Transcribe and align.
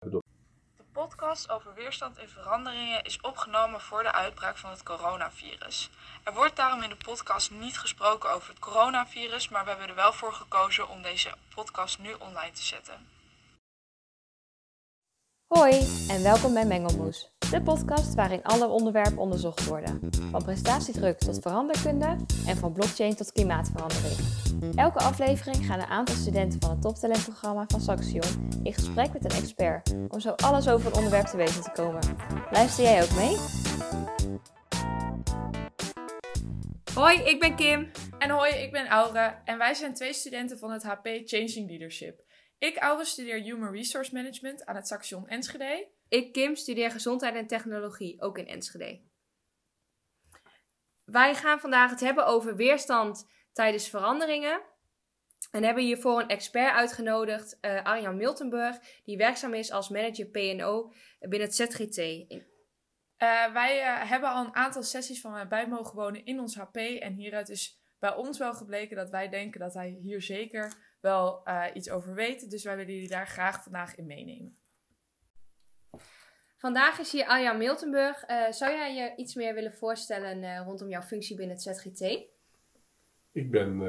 De 0.00 0.22
podcast 0.92 1.50
over 1.50 1.74
weerstand 1.74 2.18
en 2.18 2.28
veranderingen 2.28 3.04
is 3.04 3.20
opgenomen 3.20 3.80
voor 3.80 4.02
de 4.02 4.12
uitbraak 4.12 4.56
van 4.56 4.70
het 4.70 4.82
coronavirus. 4.82 5.90
Er 6.24 6.34
wordt 6.34 6.56
daarom 6.56 6.82
in 6.82 6.88
de 6.88 6.96
podcast 6.96 7.50
niet 7.50 7.78
gesproken 7.78 8.30
over 8.30 8.48
het 8.48 8.58
coronavirus, 8.58 9.48
maar 9.48 9.62
we 9.62 9.68
hebben 9.68 9.88
er 9.88 9.94
wel 9.94 10.12
voor 10.12 10.32
gekozen 10.32 10.88
om 10.88 11.02
deze 11.02 11.34
podcast 11.54 11.98
nu 11.98 12.12
online 12.12 12.52
te 12.52 12.62
zetten. 12.62 13.08
Hoi 15.46 16.06
en 16.08 16.22
welkom 16.22 16.54
bij 16.54 16.66
Mengelmoes, 16.66 17.30
de 17.50 17.62
podcast 17.62 18.14
waarin 18.14 18.42
alle 18.42 18.68
onderwerpen 18.68 19.18
onderzocht 19.18 19.66
worden. 19.66 20.00
Van 20.30 20.42
prestatiedruk 20.42 21.18
tot 21.18 21.38
veranderkunde 21.40 22.16
en 22.46 22.56
van 22.56 22.72
blockchain 22.72 23.14
tot 23.14 23.32
klimaatverandering. 23.32 24.16
Elke 24.74 24.98
aflevering 24.98 25.66
gaan 25.66 25.78
een 25.80 25.86
aantal 25.86 26.14
studenten 26.14 26.60
van 26.60 26.70
het 26.70 26.82
toptalentprogramma 26.82 27.64
van 27.68 27.80
Saxion 27.80 28.48
in 28.62 28.74
gesprek 28.74 29.12
met 29.12 29.24
een 29.24 29.42
expert 29.42 29.94
om 30.08 30.20
zo 30.20 30.30
alles 30.30 30.68
over 30.68 30.86
een 30.86 30.96
onderwerp 30.96 31.26
te 31.26 31.36
weten 31.36 31.62
te 31.62 31.70
komen. 31.70 32.00
Luister 32.50 32.84
jij 32.84 33.02
ook 33.02 33.14
mee? 33.14 33.36
Hoi, 36.94 37.18
ik 37.18 37.40
ben 37.40 37.56
Kim. 37.56 37.90
En 38.18 38.30
hoi, 38.30 38.52
ik 38.52 38.72
ben 38.72 38.86
Aura 38.86 39.42
en 39.44 39.58
wij 39.58 39.74
zijn 39.74 39.94
twee 39.94 40.12
studenten 40.12 40.58
van 40.58 40.70
het 40.70 40.82
HP 40.82 41.06
Changing 41.24 41.68
Leadership. 41.68 42.20
Ik, 42.58 42.76
Aura, 42.76 43.04
studeer 43.04 43.42
Human 43.42 43.72
Resource 43.72 44.14
Management 44.14 44.64
aan 44.64 44.76
het 44.76 44.86
Saxion 44.86 45.28
Enschede. 45.28 45.98
Ik, 46.10 46.32
Kim, 46.32 46.54
studeer 46.54 46.90
gezondheid 46.90 47.34
en 47.34 47.46
technologie, 47.46 48.22
ook 48.22 48.38
in 48.38 48.46
Enschede. 48.46 49.00
Wij 51.04 51.34
gaan 51.34 51.60
vandaag 51.60 51.90
het 51.90 52.00
hebben 52.00 52.26
over 52.26 52.56
weerstand 52.56 53.28
tijdens 53.52 53.88
veranderingen. 53.88 54.60
En 55.50 55.62
hebben 55.62 55.84
hiervoor 55.84 56.20
een 56.20 56.28
expert 56.28 56.74
uitgenodigd, 56.74 57.58
uh, 57.60 57.82
Arjan 57.84 58.16
Miltenburg, 58.16 58.78
die 59.04 59.16
werkzaam 59.16 59.54
is 59.54 59.70
als 59.70 59.88
manager 59.88 60.26
PNO 60.26 60.92
binnen 61.18 61.48
het 61.48 61.54
ZGT. 61.54 61.98
Uh, 61.98 63.52
wij 63.52 63.80
uh, 63.80 64.10
hebben 64.10 64.30
al 64.30 64.44
een 64.44 64.54
aantal 64.54 64.82
sessies 64.82 65.20
van 65.20 65.34
hem 65.34 65.48
bij 65.48 65.68
mogen 65.68 65.96
wonen 65.96 66.24
in 66.24 66.40
ons 66.40 66.56
HP. 66.56 66.76
En 66.76 67.12
hieruit 67.12 67.48
is 67.48 67.80
bij 67.98 68.14
ons 68.14 68.38
wel 68.38 68.54
gebleken 68.54 68.96
dat 68.96 69.10
wij 69.10 69.28
denken 69.28 69.60
dat 69.60 69.74
hij 69.74 69.88
hier 69.88 70.22
zeker 70.22 70.96
wel 71.00 71.48
iets 71.74 71.90
over 71.90 72.14
weet. 72.14 72.50
Dus 72.50 72.64
wij 72.64 72.76
willen 72.76 72.94
jullie 72.94 73.08
daar 73.08 73.26
graag 73.26 73.62
vandaag 73.62 73.96
in 73.96 74.06
meenemen. 74.06 74.58
Vandaag 76.60 76.98
is 76.98 77.12
hier 77.12 77.26
Arjan 77.26 77.58
Miltenburg. 77.58 78.24
zou 78.50 78.72
jij 78.72 78.94
je 78.94 79.12
iets 79.16 79.34
meer 79.34 79.54
willen 79.54 79.72
voorstellen 79.72 80.64
rondom 80.64 80.88
jouw 80.88 81.02
functie 81.02 81.36
binnen 81.36 81.56
het 81.56 81.64
ZGT? 81.64 82.00
Ik 83.32 83.50
ben 83.50 83.80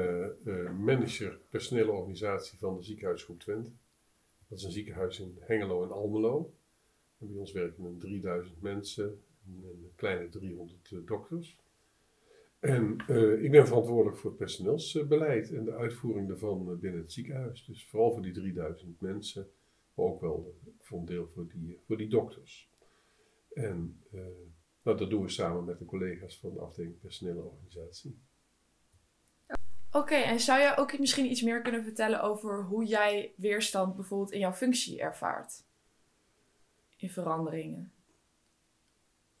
uh, 0.44 0.70
manager 0.70 1.40
personele 1.50 1.90
organisatie 1.90 2.58
van 2.58 2.76
de 2.76 2.82
ziekenhuisgroep 2.82 3.40
Twente. 3.40 3.70
Dat 4.48 4.58
is 4.58 4.64
een 4.64 4.70
ziekenhuis 4.70 5.20
in 5.20 5.36
Hengelo 5.40 5.82
en 5.82 5.90
Almelo. 5.90 6.54
Bij 7.18 7.38
ons 7.38 7.52
werken 7.52 7.84
er 7.84 7.98
3000 7.98 8.62
mensen 8.62 9.22
en 9.46 9.64
een 9.64 9.92
kleine 9.96 10.28
300 10.28 10.90
uh, 10.90 11.06
dokters. 11.06 11.58
En 12.58 12.92
ik 13.42 13.50
ben 13.50 13.66
verantwoordelijk 13.66 14.18
voor 14.18 14.30
het 14.30 14.38
personeelsbeleid 14.38 15.52
en 15.52 15.64
de 15.64 15.74
uitvoering 15.74 16.28
daarvan 16.28 16.78
binnen 16.80 17.00
het 17.00 17.12
ziekenhuis. 17.12 17.64
Dus 17.64 17.86
vooral 17.86 18.12
voor 18.12 18.22
die 18.22 18.32
3000 18.32 19.00
mensen, 19.00 19.50
maar 19.94 20.06
ook 20.06 20.20
wel 20.20 20.58
voor 20.80 20.98
een 20.98 21.04
deel 21.04 21.28
voor 21.34 21.48
die, 21.48 21.80
voor 21.86 21.96
die 21.96 22.08
dokters. 22.08 22.70
En 23.52 24.00
nou, 24.82 24.98
dat 24.98 25.10
doen 25.10 25.22
we 25.22 25.28
samen 25.28 25.64
met 25.64 25.78
de 25.78 25.84
collega's 25.84 26.38
van 26.38 26.54
de 26.54 26.60
afdeling 26.60 27.00
personele 27.00 27.42
organisatie. 27.42 28.18
Oké, 29.90 30.14
en 30.14 30.40
zou 30.40 30.60
jij 30.60 30.78
ook 30.78 30.98
misschien 30.98 31.30
iets 31.30 31.42
meer 31.42 31.62
kunnen 31.62 31.84
vertellen 31.84 32.22
over 32.22 32.64
hoe 32.64 32.84
jij 32.84 33.32
weerstand 33.36 33.96
bijvoorbeeld 33.96 34.32
in 34.32 34.38
jouw 34.38 34.52
functie 34.52 35.00
ervaart? 35.00 35.64
In 36.96 37.10
veranderingen. 37.10 37.92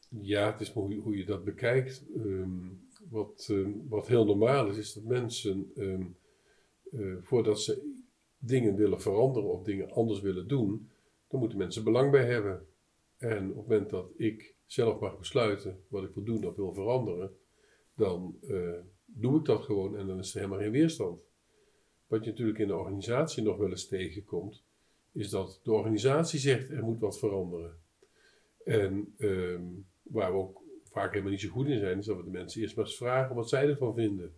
Ja, 0.08 0.52
het 0.52 0.60
is 0.60 0.72
maar 0.72 0.84
hoe, 0.84 0.94
hoe 0.94 1.16
je 1.16 1.24
dat 1.24 1.44
bekijkt. 1.44 2.04
Um, 2.16 2.88
wat, 3.10 3.48
um, 3.50 3.88
wat 3.88 4.06
heel 4.06 4.24
normaal 4.24 4.68
is, 4.68 4.76
is 4.76 4.92
dat 4.92 5.04
mensen 5.04 5.72
um, 5.76 6.16
uh, 6.90 7.16
voordat 7.22 7.60
ze 7.60 8.01
dingen 8.44 8.76
willen 8.76 9.00
veranderen 9.00 9.50
of 9.50 9.62
dingen 9.62 9.90
anders 9.90 10.20
willen 10.20 10.48
doen, 10.48 10.90
dan 11.28 11.40
moeten 11.40 11.58
mensen 11.58 11.84
belang 11.84 12.10
bij 12.10 12.24
hebben. 12.24 12.66
En 13.16 13.50
op 13.50 13.56
het 13.56 13.66
moment 13.68 13.90
dat 13.90 14.10
ik 14.16 14.54
zelf 14.66 15.00
mag 15.00 15.18
besluiten 15.18 15.84
wat 15.88 16.04
ik 16.04 16.14
wil 16.14 16.24
doen 16.24 16.46
of 16.46 16.56
wil 16.56 16.74
veranderen, 16.74 17.36
dan 17.94 18.36
uh, 18.42 18.78
doe 19.04 19.38
ik 19.38 19.44
dat 19.44 19.62
gewoon 19.62 19.96
en 19.96 20.06
dan 20.06 20.18
is 20.18 20.34
er 20.34 20.40
helemaal 20.40 20.60
geen 20.60 20.70
weerstand. 20.70 21.20
Wat 22.06 22.24
je 22.24 22.30
natuurlijk 22.30 22.58
in 22.58 22.66
de 22.66 22.76
organisatie 22.76 23.42
nog 23.42 23.56
wel 23.56 23.70
eens 23.70 23.88
tegenkomt, 23.88 24.62
is 25.12 25.30
dat 25.30 25.60
de 25.62 25.72
organisatie 25.72 26.38
zegt 26.38 26.70
er 26.70 26.84
moet 26.84 27.00
wat 27.00 27.18
veranderen. 27.18 27.76
En 28.64 29.14
um, 29.18 29.86
waar 30.02 30.32
we 30.32 30.38
ook 30.38 30.62
vaak 30.84 31.10
helemaal 31.10 31.30
niet 31.30 31.40
zo 31.40 31.48
goed 31.48 31.68
in 31.68 31.80
zijn, 31.80 31.98
is 31.98 32.06
dat 32.06 32.16
we 32.16 32.24
de 32.24 32.30
mensen 32.30 32.60
eerst 32.60 32.76
maar 32.76 32.84
eens 32.84 32.96
vragen 32.96 33.34
wat 33.34 33.48
zij 33.48 33.68
ervan 33.68 33.94
vinden. 33.94 34.34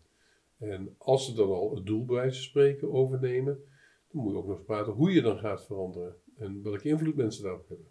En 0.58 0.94
als 0.98 1.26
ze 1.26 1.34
dan 1.34 1.48
al 1.48 1.74
het 1.74 1.86
doel 1.86 2.04
bij 2.04 2.16
wijze 2.16 2.42
spreken 2.42 2.92
overnemen, 2.92 3.64
dan 4.14 4.22
moet 4.22 4.32
je 4.32 4.38
ook 4.38 4.46
nog 4.46 4.64
praten 4.64 4.92
hoe 4.92 5.12
je 5.12 5.22
dan 5.22 5.38
gaat 5.38 5.64
veranderen 5.64 6.16
en 6.36 6.62
welke 6.62 6.88
invloed 6.88 7.16
mensen 7.16 7.42
daarop 7.42 7.68
hebben. 7.68 7.86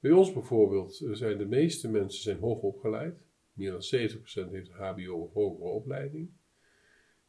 Bij 0.00 0.10
ons 0.10 0.32
bijvoorbeeld 0.32 1.02
zijn 1.12 1.38
de 1.38 1.46
meeste 1.46 1.90
mensen 1.90 2.22
zijn 2.22 2.38
hoog 2.38 2.60
opgeleid. 2.60 3.22
Meer 3.52 3.70
dan 3.70 3.82
70% 4.48 4.50
heeft 4.50 4.70
HBO 4.70 5.12
of 5.12 5.32
hogere 5.32 5.68
opleiding. 5.68 6.30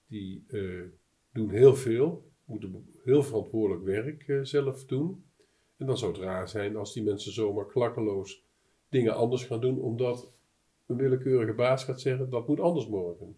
Die 0.08 0.44
uh, 0.48 0.84
doen 1.34 1.50
heel 1.50 1.76
veel, 1.76 2.32
moeten 2.46 2.88
heel 3.04 3.24
verantwoordelijk 3.24 3.86
werk 3.86 4.28
uh, 4.28 4.44
zelf 4.44 4.86
doen. 4.86 5.24
En 5.78 5.86
dan 5.86 5.98
zou 5.98 6.12
het 6.12 6.22
raar 6.22 6.50
zijn 6.50 6.76
als 6.76 6.94
die 6.94 7.04
mensen 7.04 7.32
zomaar 7.32 7.66
klakkeloos 7.66 8.44
dingen 8.90 9.16
anders 9.16 9.44
gaan 9.44 9.62
doen, 9.62 9.80
omdat 9.82 10.34
een 10.86 10.98
willekeurige 10.98 11.54
baas 11.54 11.84
gaat 11.84 12.02
zeggen 12.02 12.30
dat 12.30 12.48
moet 12.48 12.60
anders 12.60 12.88
morgen. 12.88 13.38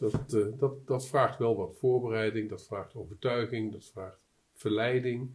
Dat, 0.00 0.32
uh, 0.32 0.58
dat, 0.58 0.86
dat 0.86 1.06
vraagt 1.06 1.38
wel 1.38 1.56
wat 1.56 1.76
voorbereiding, 1.76 2.48
dat 2.48 2.66
vraagt 2.66 2.94
overtuiging, 2.94 3.72
dat 3.72 3.84
vraagt 3.84 4.20
verleiding. 4.52 5.30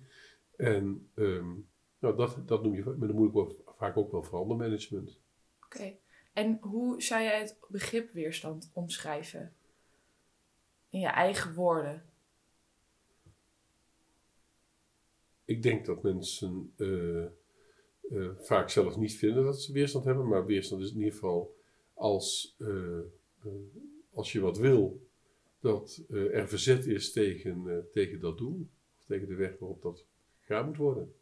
En 0.55 1.09
um, 1.15 1.67
nou, 1.99 2.15
dat, 2.15 2.47
dat 2.47 2.63
noem 2.63 2.75
je 2.75 2.83
met 2.83 3.09
een 3.09 3.15
moeilijk 3.15 3.33
woord 3.33 3.55
vaak 3.77 3.97
ook 3.97 4.11
wel 4.11 4.23
verandermanagement. 4.23 5.19
Oké. 5.65 5.75
Okay. 5.75 5.99
En 6.33 6.57
hoe 6.61 7.01
zou 7.01 7.23
jij 7.23 7.39
het 7.39 7.57
begrip 7.67 8.11
weerstand 8.11 8.69
omschrijven? 8.73 9.53
In 10.89 10.99
je 10.99 11.07
eigen 11.07 11.53
woorden. 11.53 12.05
Ik 15.45 15.63
denk 15.63 15.85
dat 15.85 16.03
mensen 16.03 16.73
uh, 16.77 17.25
uh, 18.01 18.29
vaak 18.37 18.69
zelf 18.69 18.97
niet 18.97 19.15
vinden 19.17 19.43
dat 19.43 19.61
ze 19.61 19.73
weerstand 19.73 20.05
hebben, 20.05 20.27
maar 20.27 20.45
weerstand 20.45 20.81
is 20.81 20.91
in 20.91 20.97
ieder 20.97 21.13
geval 21.13 21.55
als, 21.93 22.55
uh, 22.57 22.99
als 24.15 24.31
je 24.31 24.39
wat 24.39 24.57
wil, 24.57 25.07
dat 25.59 26.03
er 26.09 26.47
verzet 26.47 26.85
is 26.85 27.11
tegen, 27.11 27.87
tegen 27.91 28.19
dat 28.19 28.37
doel, 28.37 28.67
of 28.97 29.05
tegen 29.05 29.27
de 29.27 29.35
weg 29.35 29.59
waarop 29.59 29.81
dat 29.81 30.05
gegaan 30.39 30.65
moet 30.65 30.77
worden 30.77 31.13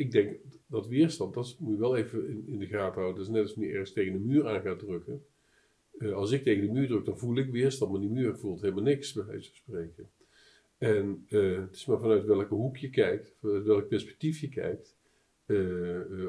ik 0.00 0.10
denk 0.10 0.36
dat 0.66 0.86
weerstand, 0.86 1.34
dat 1.34 1.56
moet 1.58 1.74
je 1.74 1.80
wel 1.80 1.96
even 1.96 2.28
in, 2.28 2.44
in 2.46 2.58
de 2.58 2.66
gaten 2.66 3.00
houden. 3.00 3.14
Dat 3.14 3.26
is 3.26 3.32
net 3.32 3.42
als 3.42 3.54
je 3.54 3.66
ergens 3.66 3.92
tegen 3.92 4.12
de 4.12 4.18
muur 4.18 4.48
aan 4.48 4.60
gaat 4.60 4.78
drukken. 4.78 5.24
Uh, 5.98 6.12
als 6.12 6.30
ik 6.30 6.42
tegen 6.42 6.66
de 6.66 6.72
muur 6.72 6.86
druk, 6.86 7.04
dan 7.04 7.18
voel 7.18 7.36
ik 7.36 7.50
weerstand, 7.50 7.90
maar 7.90 8.00
die 8.00 8.10
muur 8.10 8.36
voelt 8.36 8.60
helemaal 8.60 8.82
niks, 8.82 9.12
bij 9.12 9.24
wijze 9.24 9.48
van 9.48 9.56
spreken. 9.56 10.10
En 10.78 11.24
het 11.28 11.74
is 11.74 11.86
maar 11.86 11.98
vanuit 11.98 12.24
welke 12.24 12.54
hoek 12.54 12.76
je 12.76 12.90
kijkt, 12.90 13.34
vanuit 13.40 13.64
welk 13.64 13.88
perspectief 13.88 14.40
je 14.40 14.48
kijkt, 14.48 14.96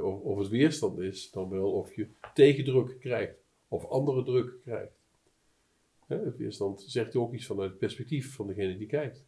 of, 0.02 0.20
of 0.22 0.38
het 0.38 0.50
weerstand 0.50 1.00
is, 1.00 1.32
dan 1.32 1.50
wel 1.50 1.72
of 1.72 1.96
je 1.96 2.08
tegendruk 2.34 3.00
krijgt, 3.00 3.44
of 3.68 3.86
andere 3.86 4.24
druk 4.24 4.53
krijgt. 4.64 5.00
Het 6.19 6.38
weerstand 6.38 6.83
zegt 6.88 7.16
ook 7.16 7.33
iets 7.33 7.45
vanuit 7.45 7.69
het 7.69 7.79
perspectief 7.79 8.35
van 8.35 8.47
degene 8.47 8.77
die 8.77 8.88
kijkt. 8.88 9.25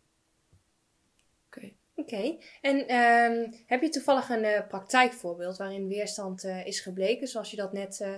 Oké. 1.48 1.58
Okay. 1.58 1.78
Oké, 1.96 2.16
okay. 2.16 2.40
en 2.62 2.76
um, 2.78 3.54
heb 3.66 3.82
je 3.82 3.90
toevallig 3.90 4.30
een 4.30 4.44
uh, 4.44 4.68
praktijkvoorbeeld 4.68 5.58
waarin 5.58 5.88
weerstand 5.88 6.44
uh, 6.44 6.66
is 6.66 6.80
gebleken, 6.80 7.28
zoals 7.28 7.52
je 7.52 7.58
dat 7.58 7.74
net 7.74 8.00
uh, 8.00 8.16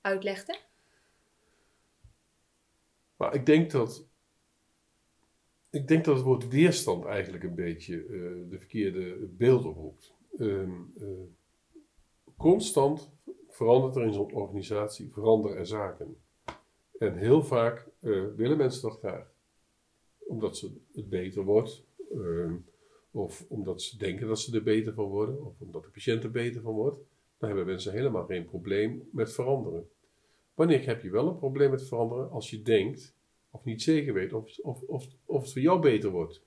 uitlegde? 0.00 0.58
Maar 3.16 3.34
ik 3.34 3.46
denk 3.46 3.70
dat. 3.70 4.06
Ik 5.70 5.88
denk 5.88 6.04
dat 6.04 6.16
het 6.16 6.24
woord 6.24 6.48
weerstand 6.48 7.04
eigenlijk 7.04 7.44
een 7.44 7.54
beetje 7.54 8.06
de 8.50 8.58
verkeerde 8.58 9.26
beeld 9.30 9.64
oproept. 9.64 10.14
Um, 10.38 10.94
constant 12.36 13.10
verandert 13.48 13.96
er 13.96 14.02
in 14.02 14.12
zo'n 14.12 14.32
organisatie, 14.32 15.12
veranderen 15.12 15.56
er 15.56 15.66
zaken. 15.66 16.16
En 16.98 17.16
heel 17.16 17.42
vaak 17.42 17.86
willen 18.36 18.56
mensen 18.56 18.88
dat 18.88 18.98
graag, 18.98 19.32
omdat 20.18 20.56
ze 20.56 20.72
het 20.92 21.08
beter 21.08 21.42
wordt. 21.42 21.84
Um, 22.14 22.64
of 23.10 23.46
omdat 23.48 23.82
ze 23.82 23.98
denken 23.98 24.26
dat 24.26 24.38
ze 24.40 24.56
er 24.56 24.62
beter 24.62 24.94
van 24.94 25.04
worden, 25.04 25.44
of 25.44 25.60
omdat 25.60 25.82
de 25.82 25.90
patiënt 25.90 26.24
er 26.24 26.30
beter 26.30 26.62
van 26.62 26.74
wordt, 26.74 26.98
dan 27.38 27.48
hebben 27.48 27.66
mensen 27.66 27.92
helemaal 27.92 28.24
geen 28.24 28.44
probleem 28.44 29.08
met 29.12 29.32
veranderen. 29.32 29.88
Wanneer 30.54 30.86
heb 30.86 31.02
je 31.02 31.10
wel 31.10 31.28
een 31.28 31.36
probleem 31.36 31.70
met 31.70 31.88
veranderen? 31.88 32.30
Als 32.30 32.50
je 32.50 32.62
denkt, 32.62 33.14
of 33.50 33.64
niet 33.64 33.82
zeker 33.82 34.14
weet, 34.14 34.32
of, 34.32 34.58
of, 34.58 34.82
of, 34.82 35.06
of 35.24 35.42
het 35.42 35.52
voor 35.52 35.62
jou 35.62 35.80
beter 35.80 36.10
wordt. 36.10 36.42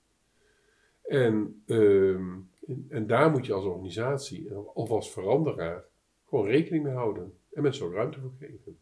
En 1.01 1.63
en, 1.65 2.85
en 2.89 3.07
daar 3.07 3.31
moet 3.31 3.45
je 3.45 3.53
als 3.53 3.65
organisatie 3.65 4.57
of 4.73 4.89
als 4.89 5.11
veranderaar 5.11 5.85
gewoon 6.25 6.45
rekening 6.45 6.83
mee 6.83 6.93
houden. 6.93 7.33
En 7.53 7.61
mensen 7.61 7.85
ook 7.85 7.93
ruimte 7.93 8.19
voor 8.19 8.33
geven. 8.39 8.79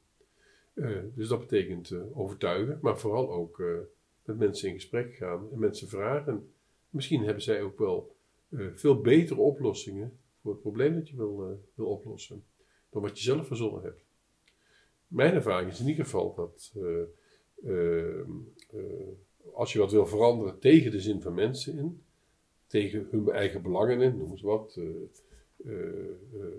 Eh, 0.80 0.98
dus 1.14 1.28
dat 1.28 1.40
betekent 1.40 1.92
uh, 1.92 2.18
overtuigen, 2.18 2.80
maar 2.82 3.00
vooral 3.00 3.32
ook 3.32 3.60
uh, 3.60 3.78
met 4.24 4.38
mensen 4.38 4.68
in 4.70 4.74
gesprek 4.74 5.14
gaan 5.14 5.52
en 5.52 5.60
mensen 5.60 5.88
vragen. 5.88 6.52
Misschien 6.90 7.24
hebben 7.24 7.44
zij 7.44 7.62
ook 7.62 7.80
wel 7.80 8.16
veel 8.74 9.02
betere 9.02 9.40
oplossingen 9.40 10.20
voor 10.42 10.52
het 10.52 10.62
probleem 10.62 10.96
dat 10.96 11.10
je 11.10 11.16
wil, 11.16 11.60
oplossen, 11.76 12.44
dan 12.90 13.02
wat 13.02 13.18
je 13.18 13.24
zelf 13.24 13.48
verzonnen 13.48 13.84
hebt. 13.84 14.04
Mijn 15.08 15.34
ervaring 15.34 15.72
is 15.72 15.80
in 15.80 15.88
ieder 15.88 16.04
geval 16.04 16.34
dat 16.36 16.74
als 19.54 19.74
je 19.74 19.80
wat 19.80 19.92
wil 19.92 20.06
veranderen 20.06 20.60
tegen 20.60 20.92
de 20.92 21.02
zin 21.02 21.22
van 21.22 21.34
mensen 21.34 21.78
in, 21.78 22.04
tegen 22.68 23.08
hun 23.12 23.30
eigen 23.30 23.62
belangen 23.62 24.02
in, 24.02 24.18
noem 24.18 24.32
eens 24.32 24.42
wat. 24.42 24.80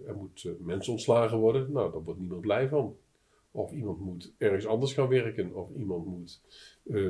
Er 0.06 0.16
moet 0.16 0.48
mensen 0.58 0.92
ontslagen 0.92 1.38
worden, 1.38 1.72
nou, 1.72 1.92
daar 1.92 2.02
wordt 2.02 2.20
niemand 2.20 2.40
blij 2.40 2.68
van. 2.68 2.96
Of 3.52 3.72
iemand 3.72 4.00
moet 4.00 4.34
ergens 4.38 4.66
anders 4.66 4.92
gaan 4.92 5.08
werken, 5.08 5.54
of 5.54 5.70
iemand 5.76 6.06
moet 6.06 6.40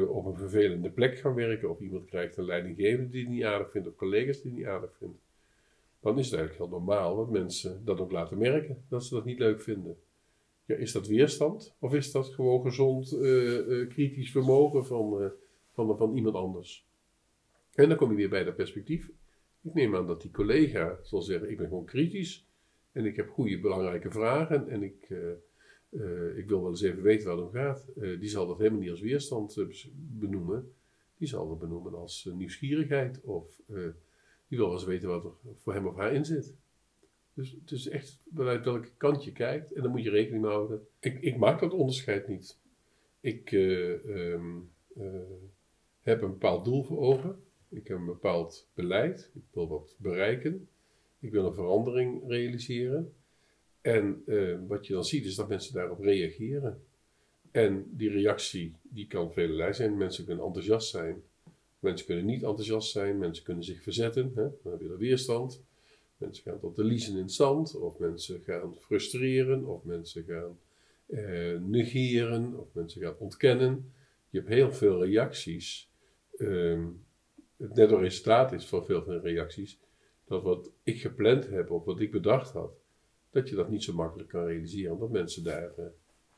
op 0.08 0.26
een 0.26 0.36
vervelende 0.36 0.90
plek 0.90 1.18
gaan 1.18 1.34
werken, 1.34 1.70
of 1.70 1.80
iemand 1.80 2.04
krijgt 2.04 2.36
een 2.36 2.44
leidinggevende 2.44 3.10
die 3.10 3.20
het 3.20 3.30
niet 3.30 3.44
aardig 3.44 3.70
vindt, 3.70 3.88
of 3.88 3.94
collega's 3.94 4.40
die 4.40 4.50
het 4.50 4.60
niet 4.60 4.68
aardig 4.68 4.96
vinden. 4.96 5.18
Dan 6.00 6.18
is 6.18 6.30
het 6.30 6.38
eigenlijk 6.38 6.70
heel 6.70 6.78
normaal 6.78 7.16
dat 7.16 7.30
mensen 7.30 7.84
dat 7.84 8.00
ook 8.00 8.12
laten 8.12 8.38
merken, 8.38 8.84
dat 8.88 9.04
ze 9.04 9.14
dat 9.14 9.24
niet 9.24 9.38
leuk 9.38 9.60
vinden. 9.60 9.96
Ja, 10.64 10.76
is 10.76 10.92
dat 10.92 11.06
weerstand, 11.06 11.74
of 11.78 11.94
is 11.94 12.12
dat 12.12 12.28
gewoon 12.28 12.62
gezond 12.62 13.08
kritisch 13.88 14.30
vermogen 14.30 14.86
van, 14.86 15.32
van, 15.72 15.96
van 15.96 16.16
iemand 16.16 16.34
anders? 16.34 16.88
En 17.74 17.88
dan 17.88 17.96
kom 17.96 18.10
je 18.10 18.16
weer 18.16 18.28
bij 18.28 18.44
dat 18.44 18.56
perspectief. 18.56 19.10
Ik 19.62 19.74
neem 19.74 19.96
aan 19.96 20.06
dat 20.06 20.22
die 20.22 20.30
collega 20.30 20.98
zal 21.02 21.22
zeggen: 21.22 21.50
Ik 21.50 21.56
ben 21.56 21.68
gewoon 21.68 21.84
kritisch 21.84 22.48
en 22.92 23.04
ik 23.04 23.16
heb 23.16 23.28
goede, 23.28 23.60
belangrijke 23.60 24.10
vragen 24.10 24.68
en 24.68 24.82
ik, 24.82 25.08
uh, 25.90 26.36
ik 26.36 26.48
wil 26.48 26.60
wel 26.60 26.70
eens 26.70 26.82
even 26.82 27.02
weten 27.02 27.26
waar 27.26 27.36
het 27.36 27.46
om 27.46 27.52
gaat. 27.52 27.88
Uh, 27.96 28.20
die 28.20 28.28
zal 28.28 28.46
dat 28.46 28.58
helemaal 28.58 28.80
niet 28.80 28.90
als 28.90 29.00
weerstand 29.00 29.66
benoemen. 29.94 30.72
Die 31.16 31.28
zal 31.28 31.48
dat 31.48 31.58
benoemen 31.58 31.94
als 31.94 32.30
nieuwsgierigheid 32.34 33.20
of 33.20 33.60
die 34.48 34.58
wil 34.58 34.66
wel 34.66 34.72
eens 34.72 34.84
weten 34.84 35.08
wat 35.08 35.24
er 35.24 35.32
voor 35.56 35.74
hem 35.74 35.86
of 35.86 35.96
haar 35.96 36.14
in 36.14 36.24
zit. 36.24 36.56
Dus 37.34 37.50
het 37.60 37.70
is 37.70 37.88
echt 37.88 38.22
vanuit 38.34 38.64
welke 38.64 38.90
kant 38.96 39.24
je 39.24 39.32
kijkt 39.32 39.72
en 39.72 39.82
dan 39.82 39.90
moet 39.90 40.02
je 40.02 40.10
rekening 40.10 40.42
mee 40.42 40.52
houden. 40.52 40.86
Ik, 41.00 41.20
ik 41.20 41.36
maak 41.36 41.60
dat 41.60 41.72
onderscheid 41.72 42.28
niet. 42.28 42.58
Ik 43.20 43.52
um, 43.52 44.70
heb 46.00 46.22
een 46.22 46.30
bepaald 46.30 46.64
doel 46.64 46.82
voor 46.82 46.98
ogen. 46.98 47.42
Ik 47.68 47.88
heb 47.88 47.96
een 47.96 48.06
bepaald 48.06 48.68
beleid. 48.74 49.30
Ik 49.34 49.44
wil 49.52 49.68
wat 49.68 49.96
bereiken. 49.98 50.68
Ik 51.18 51.30
wil 51.32 51.46
een 51.46 51.54
verandering 51.54 52.28
realiseren. 52.28 53.14
En 53.80 54.22
uh, 54.26 54.58
wat 54.66 54.86
je 54.86 54.92
dan 54.92 55.04
ziet 55.04 55.24
is 55.24 55.34
dat 55.34 55.48
mensen 55.48 55.74
daarop 55.74 56.00
reageren. 56.00 56.82
En 57.50 57.86
die 57.90 58.10
reactie 58.10 58.74
die 58.82 59.06
kan 59.06 59.32
velerlei 59.32 59.74
zijn. 59.74 59.96
Mensen 59.96 60.24
kunnen 60.24 60.44
enthousiast 60.44 60.88
zijn. 60.88 61.22
Mensen 61.78 62.06
kunnen 62.06 62.24
niet 62.24 62.42
enthousiast 62.42 62.90
zijn. 62.90 63.18
Mensen 63.18 63.44
kunnen 63.44 63.64
zich 63.64 63.82
verzetten. 63.82 64.32
Hè? 64.34 64.48
Dan 64.62 64.72
heb 64.72 64.80
je 64.80 64.88
er 64.88 64.98
weerstand. 64.98 65.62
Mensen 66.16 66.44
gaan 66.44 66.58
tot 66.58 66.76
de 66.76 66.84
liezen 66.84 67.16
in 67.16 67.28
stand. 67.28 67.76
Of 67.76 67.98
mensen 67.98 68.40
gaan 68.40 68.74
frustreren. 68.74 69.64
Of 69.64 69.84
mensen 69.84 70.24
gaan 70.24 70.58
uh, 71.06 71.58
negeren. 71.60 72.58
Of 72.58 72.66
mensen 72.72 73.02
gaan 73.02 73.16
ontkennen. 73.18 73.92
Je 74.30 74.38
hebt 74.38 74.50
heel 74.50 74.72
veel 74.72 75.04
reacties. 75.04 75.90
Uh, 76.36 76.86
het 77.56 77.74
netto 77.74 77.96
resultaat 77.96 78.52
is 78.52 78.66
van 78.66 78.84
veel 78.84 79.04
van 79.04 79.20
reacties 79.20 79.78
dat 80.30 80.42
wat 80.42 80.70
ik 80.82 81.00
gepland 81.00 81.48
heb 81.48 81.70
of 81.70 81.84
wat 81.84 82.00
ik 82.00 82.10
bedacht 82.10 82.52
had, 82.52 82.79
dat 83.30 83.48
je 83.48 83.54
dat 83.54 83.70
niet 83.70 83.82
zo 83.82 83.94
makkelijk 83.94 84.28
kan 84.28 84.44
realiseren. 84.44 84.98
Dat 84.98 85.10
mensen 85.10 85.44
daar, 85.44 85.70
uh, 85.78 85.84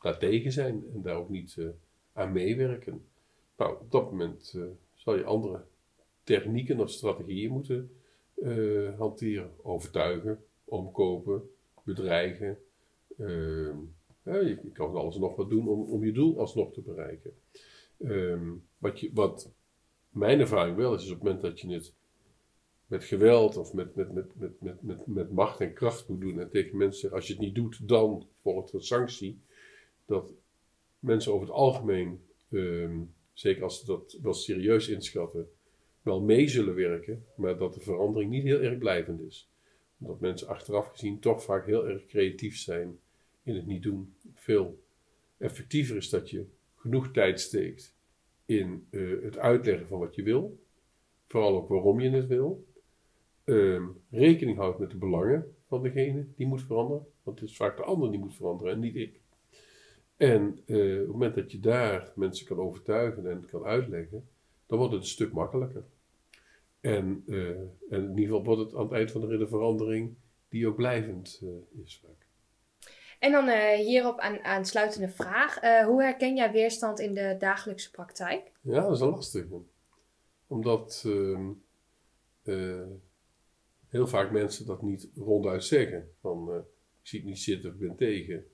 daar 0.00 0.19
tegen 0.19 0.53
zijn 0.53 0.85
en 0.94 1.03
daar 1.03 1.17
ook 1.17 1.29
niet 1.29 1.56
uh, 1.59 1.69
aan 2.12 2.33
meewerken. 2.33 3.05
Nou, 3.56 3.81
op 3.81 3.91
dat 3.91 4.11
moment 4.11 4.53
uh, 4.56 4.65
zal 4.94 5.17
je 5.17 5.25
andere 5.25 5.65
technieken 6.25 6.81
of 6.81 6.91
strategieën 6.91 7.50
moeten 7.50 7.91
hanteren. 8.97 9.50
Overtuigen, 9.62 10.44
omkopen, 10.65 11.50
bedreigen. 11.83 12.59
Ehm, 13.19 13.77
ja, 14.23 14.37
je, 14.37 14.59
kan 14.73 14.95
alles 14.95 15.17
nog 15.17 15.37
wat 15.37 15.50
doen 15.50 15.69
om, 15.69 15.81
om 15.81 16.05
je 16.05 16.12
doel 16.12 16.38
alsnog 16.38 16.73
te 16.73 16.81
bereiken. 16.81 17.33
Um, 17.99 18.65
wat, 18.79 19.00
je, 19.00 19.11
wat 19.15 19.53
mijn 20.09 20.41
ervaring 20.41 20.77
wel 20.77 20.95
is, 20.95 21.05
is 21.05 21.11
op 21.11 21.15
het 21.15 21.23
moment 21.23 21.43
dat 21.43 21.61
je 21.61 21.73
het 21.73 21.95
met 22.93 23.05
geweld 23.05 23.56
of 23.56 23.73
met, 23.73 23.94
met, 23.94 24.12
met, 24.12 24.27
met, 24.39 24.61
met, 24.61 24.83
met, 24.83 25.06
met 25.06 25.31
macht 25.31 25.61
en 25.61 25.73
kracht 25.73 26.09
moet 26.09 26.21
doen 26.21 26.41
en 26.41 26.50
tegen 26.50 26.77
mensen, 26.77 27.12
als 27.12 27.27
je 27.27 27.33
het 27.33 27.43
niet 27.43 27.55
doet, 27.55 27.89
dan 27.89 28.27
volgt 28.41 28.73
er 28.73 28.85
sanctie. 28.85 29.41
Dat 30.06 30.33
mensen 30.99 31.33
over 31.33 31.47
het 31.47 31.56
algemeen, 31.56 32.21
ehm, 32.50 32.99
zeker 33.33 33.62
als 33.62 33.81
ze 33.81 33.87
dat 33.87 34.19
wel 34.23 34.35
serieus 34.35 34.89
inschatten, 34.89 35.50
wel 36.03 36.21
mee 36.21 36.49
zullen 36.49 36.75
werken, 36.75 37.25
maar 37.35 37.59
dat 37.59 37.75
de 37.75 37.81
verandering 37.81 38.31
niet 38.31 38.43
heel 38.43 38.61
erg 38.61 38.79
blijvend 38.79 39.21
is. 39.21 39.50
Omdat 39.99 40.21
mensen 40.21 40.49
achteraf 40.49 40.88
gezien 40.88 41.19
toch 41.19 41.43
vaak 41.43 41.67
heel 41.67 41.88
erg 41.88 42.06
creatief 42.06 42.59
zijn 42.59 42.99
in 43.43 43.55
het 43.55 43.67
niet 43.67 43.83
doen. 43.83 44.15
Veel 44.35 44.83
effectiever 45.38 45.97
is 45.97 46.09
dat 46.09 46.31
je 46.31 46.47
genoeg 46.77 47.11
tijd 47.12 47.41
steekt 47.41 47.95
in 48.47 48.87
uh, 48.91 49.23
het 49.23 49.38
uitleggen 49.38 49.88
van 49.88 49.99
wat 49.99 50.15
je 50.15 50.23
wil, 50.23 50.59
vooral 51.29 51.56
ook 51.56 51.69
waarom 51.69 52.00
je 52.00 52.11
het 52.11 52.27
wil. 52.27 52.71
Uh, 53.44 53.83
rekening 54.11 54.56
houdt 54.56 54.79
met 54.79 54.91
de 54.91 54.97
belangen 54.97 55.56
van 55.67 55.83
degene 55.83 56.27
die 56.37 56.47
moet 56.47 56.62
veranderen, 56.62 57.06
want 57.23 57.41
het 57.41 57.49
is 57.49 57.56
vaak 57.56 57.77
de 57.77 57.83
ander 57.83 58.11
die 58.11 58.21
moet 58.21 58.35
veranderen 58.35 58.73
en 58.73 58.81
niet 58.81 58.97
ik. 58.97 59.21
En 60.17 60.62
uh, 60.67 60.93
op 60.93 60.99
het 60.99 61.06
moment 61.06 61.35
dat 61.35 61.53
je 61.53 61.61
daar 61.61 62.12
mensen 62.15 62.47
kan 62.47 62.59
overtuigen 62.59 63.31
en 63.31 63.47
kan 63.47 63.65
uitleggen, 63.65 64.29
dan 64.67 64.79
wordt 64.79 64.93
het 64.93 65.03
een 65.03 65.09
stuk 65.09 65.33
makkelijker. 65.33 65.85
En, 66.81 67.23
uh, 67.27 67.49
en 67.49 67.69
in 67.91 68.09
ieder 68.09 68.25
geval 68.25 68.44
wordt 68.44 68.61
het 68.61 68.75
aan 68.75 68.83
het 68.83 68.93
eind 68.93 69.11
van 69.11 69.21
de 69.21 69.27
rit 69.27 69.41
een 69.41 69.49
verandering 69.49 70.15
die 70.49 70.67
ook 70.67 70.77
blijvend 70.77 71.43
is 71.85 72.03
vaak. 72.05 72.27
En 73.19 73.33
dan 73.33 73.49
hierop 73.77 74.19
aan, 74.19 74.45
aansluitende 74.45 75.09
vraag. 75.09 75.61
Hoe 75.85 76.03
herken 76.03 76.37
jij 76.37 76.53
weerstand 76.53 77.00
in 77.00 77.15
de 77.15 77.37
dagelijkse 77.38 77.91
praktijk? 77.91 78.53
Ja, 78.61 78.81
dat 78.81 78.93
is 78.93 79.00
een 79.00 79.09
lastige. 79.09 79.61
Omdat 80.47 81.05
uh, 81.06 82.81
heel 83.93 84.06
vaak 84.06 84.31
mensen 84.31 84.67
dat 84.67 84.83
niet 84.83 85.09
ronduit 85.17 85.65
zeggen. 85.65 86.09
Van, 86.21 86.56
ik 87.03 87.09
zie 87.09 87.19
het 87.19 87.28
niet 87.28 87.38
zitten 87.38 87.71
of 87.71 87.76
ben 87.76 87.97
tegen. 87.97 88.47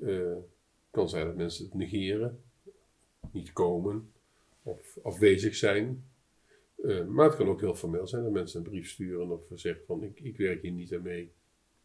Het 0.00 0.44
kan 0.90 1.08
zijn 1.08 1.26
dat 1.26 1.36
mensen 1.36 1.64
het 1.64 1.74
negeren, 1.74 2.42
niet 3.30 3.52
komen 3.52 4.12
of 4.62 4.98
afwezig 5.02 5.54
zijn. 5.54 6.04
maar 7.08 7.26
het 7.26 7.36
kan 7.36 7.48
ook 7.48 7.60
heel 7.60 7.74
formeel 7.74 8.06
zijn 8.06 8.22
dat 8.22 8.32
mensen 8.32 8.64
een 8.64 8.70
brief 8.70 8.88
sturen 8.88 9.30
of 9.30 9.40
zeggen 9.54 9.84
van 9.86 10.02
ik, 10.02 10.20
ik 10.20 10.36
werk 10.36 10.62
hier 10.62 10.72
niet 10.72 10.94
aan 10.94 11.02
mee. 11.02 11.30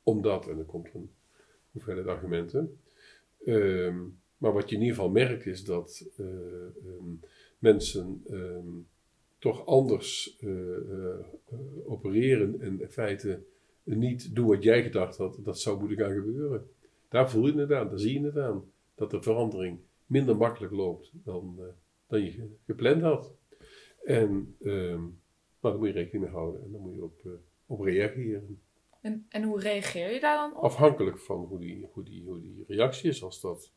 Omdat, 0.04 0.48
en 0.48 0.56
dan 0.56 0.66
komt 0.66 0.94
een 0.94 1.10
hoeveelheid 1.72 2.08
argumenten. 2.08 2.80
Um, 3.46 4.20
maar 4.38 4.54
wat 4.54 4.70
je 4.70 4.76
in 4.76 4.82
ieder 4.82 4.96
geval 4.96 5.12
merkt 5.12 5.46
is 5.46 5.64
dat 5.64 6.06
uh, 6.18 6.28
um, 6.86 7.20
mensen 7.60 8.24
um, 8.30 8.88
toch 9.46 9.66
anders 9.66 10.38
uh, 10.42 10.52
uh, 10.52 11.16
opereren 11.86 12.62
en 12.62 12.82
in 12.82 12.90
feite 12.90 13.44
niet 13.84 14.36
doen 14.36 14.48
wat 14.48 14.64
jij 14.64 14.84
gedacht 14.84 15.18
had 15.18 15.40
dat 15.44 15.60
zou 15.60 15.80
moeten 15.80 15.98
gaan 15.98 16.14
gebeuren. 16.14 16.70
Daar 17.10 17.30
voel 17.30 17.48
je 17.48 17.60
het 17.60 17.72
aan, 17.72 17.90
daar 17.90 18.00
zie 18.00 18.20
je 18.20 18.26
het 18.26 18.38
aan. 18.38 18.64
Dat 18.96 19.12
de 19.12 19.22
verandering 19.22 19.80
minder 20.06 20.38
makkelijk 20.38 20.74
loopt 20.74 21.12
dan, 21.14 21.60
dan 22.08 22.24
je 22.24 22.50
gepland 22.66 23.02
had. 23.02 23.34
En 24.04 24.56
maar 25.60 25.72
daar 25.72 25.80
moet 25.80 25.88
je 25.88 25.94
rekening 25.94 26.24
mee 26.24 26.34
houden 26.34 26.64
en 26.64 26.72
daar 26.72 26.82
moet 26.82 26.96
je 26.96 27.04
op, 27.04 27.22
op 27.66 27.80
reageren. 27.80 28.62
En, 29.02 29.26
en 29.30 29.44
hoe 29.44 29.60
reageer 29.60 30.14
je 30.14 30.20
daar 30.20 30.38
dan 30.38 30.58
op? 30.58 30.64
Afhankelijk 30.64 31.20
van 31.20 31.46
hoe 31.46 31.60
die, 31.60 31.88
hoe 31.92 32.04
die, 32.04 32.24
hoe 32.26 32.42
die 32.42 32.64
reactie 32.68 33.10
is. 33.10 33.24
Als 33.24 33.42
dat 33.42 33.72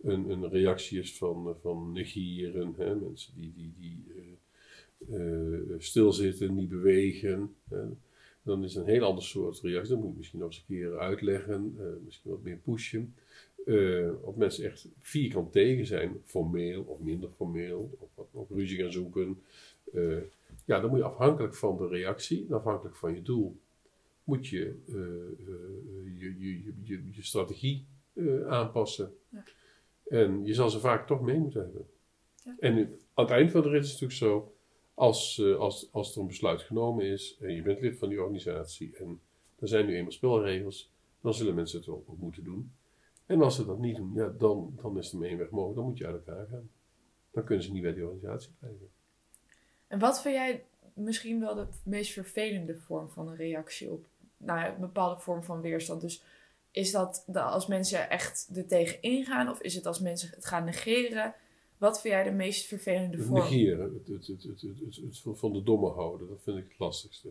een, 0.00 0.30
een 0.30 0.48
reactie 0.48 0.98
is 0.98 1.18
van, 1.18 1.56
van 1.60 1.92
negeren, 1.92 2.74
hè, 2.76 2.94
mensen 2.94 3.34
die, 3.34 3.52
die, 3.52 3.74
die 3.78 4.09
stilzitten, 5.78 6.54
niet 6.54 6.68
bewegen. 6.68 7.54
Dan 8.42 8.64
is 8.64 8.74
het 8.74 8.86
een 8.86 8.92
heel 8.92 9.04
ander 9.04 9.24
soort 9.24 9.60
reactie. 9.60 9.94
Dat 9.94 10.02
moet 10.02 10.10
je 10.10 10.16
misschien 10.16 10.38
nog 10.38 10.48
eens 10.48 10.58
een 10.58 10.76
keer 10.76 10.98
uitleggen, 10.98 11.74
uh, 11.78 11.84
misschien 12.04 12.30
wat 12.30 12.42
meer 12.42 12.56
pushen. 12.56 13.14
of 14.22 14.36
mensen 14.36 14.64
echt 14.64 14.88
vierkant 14.98 15.52
tegen 15.52 15.86
zijn, 15.86 16.20
formeel 16.24 16.82
of 16.82 16.98
minder 17.00 17.30
formeel, 17.36 17.90
of 17.98 18.08
wat 18.14 18.26
nog 18.32 18.46
ruzie 18.50 18.78
gaan 18.78 18.92
zoeken. 18.92 19.38
ja, 20.64 20.80
dan 20.80 20.90
moet 20.90 20.98
je 20.98 21.04
afhankelijk 21.04 21.54
van 21.54 21.76
de 21.76 21.88
reactie, 21.88 22.54
afhankelijk 22.54 22.96
van 22.96 23.14
je 23.14 23.22
doel, 23.22 23.56
moet 24.30 24.46
je 24.46 24.74
uh, 24.86 24.96
uh, 24.96 26.18
je, 26.18 26.38
je, 26.38 26.72
je, 26.82 27.02
je, 27.10 27.22
strategie 27.22 27.86
uh, 28.12 28.46
aanpassen. 28.46 29.12
Ja. 29.28 29.44
En 30.08 30.44
je 30.44 30.54
zal 30.54 30.70
ze 30.70 30.80
vaak 30.80 31.06
toch 31.06 31.20
mee 31.20 31.38
moeten 31.38 31.60
hebben. 31.60 31.86
Ja. 32.44 32.56
En 32.58 32.76
aan 33.14 33.24
het 33.24 33.34
eind 33.34 33.50
van 33.50 33.62
de 33.62 33.68
rit 33.68 33.84
is 33.84 33.90
het 33.90 34.00
natuurlijk 34.00 34.34
zo, 34.34 34.54
Als, 35.00 35.38
eh, 35.38 35.56
als, 35.56 35.88
als 35.92 36.14
er 36.14 36.20
een 36.20 36.26
besluit 36.26 36.62
genomen 36.62 37.04
is 37.04 37.36
en 37.40 37.54
je 37.54 37.62
bent 37.62 37.80
lid 37.80 37.98
van 37.98 38.08
die 38.08 38.20
organisatie 38.20 38.96
en 38.96 39.20
er 39.58 39.68
zijn 39.68 39.86
nu 39.86 39.96
eenmaal 39.96 40.12
spelregels, 40.12 40.92
dan 41.20 41.34
zullen 41.34 41.54
mensen 41.54 41.78
het 41.78 41.86
wel 41.86 42.04
ook 42.08 42.18
moeten 42.18 42.44
doen. 42.44 42.72
En 43.26 43.42
als 43.42 43.54
ze 43.54 43.66
dat 43.66 43.78
niet 43.78 43.96
doen, 43.96 44.12
ja, 44.14 44.28
dan, 44.28 44.72
dan 44.82 44.98
is 44.98 45.12
er 45.12 45.22
één 45.22 45.38
weg 45.38 45.50
mogelijk, 45.50 45.76
dan 45.76 45.84
moet 45.84 45.98
je 45.98 46.06
uit 46.06 46.26
elkaar 46.26 46.46
gaan. 46.46 46.70
Dan 47.30 47.44
kunnen 47.44 47.64
ze 47.64 47.72
niet 47.72 47.82
bij 47.82 47.94
die 47.94 48.04
organisatie 48.04 48.52
blijven. 48.58 48.90
En 49.86 49.98
wat 49.98 50.22
vind 50.22 50.34
jij 50.34 50.64
misschien 50.94 51.40
wel 51.40 51.54
de 51.54 51.66
meest 51.84 52.12
vervelende 52.12 52.76
vorm 52.76 53.10
van 53.10 53.28
een 53.28 53.36
reactie 53.36 53.90
op 53.90 54.06
nou 54.36 54.74
een 54.74 54.80
bepaalde 54.80 55.20
vorm 55.20 55.44
van 55.44 55.60
weerstand? 55.60 56.00
Dus 56.00 56.24
is 56.70 56.92
dat 56.92 57.24
als 57.32 57.66
mensen 57.66 58.10
echt 58.10 58.50
er 58.54 58.66
tegen 58.66 59.02
ingaan 59.02 59.48
of 59.48 59.60
is 59.60 59.74
het 59.74 59.86
als 59.86 60.00
mensen 60.00 60.30
het 60.30 60.46
gaan 60.46 60.64
negeren? 60.64 61.34
Wat 61.80 62.00
vind 62.00 62.14
jij 62.14 62.22
de 62.22 62.30
meest 62.30 62.66
vervelende 62.66 63.18
vorm? 63.18 63.40
negeren, 63.40 64.02
het, 64.06 64.26
het, 64.26 64.26
het, 64.26 64.60
het, 64.60 64.96
het, 64.96 65.38
van 65.38 65.52
de 65.52 65.62
domme 65.62 65.88
houden, 65.88 66.28
dat 66.28 66.42
vind 66.42 66.56
ik 66.56 66.64
het 66.68 66.78
lastigste. 66.78 67.28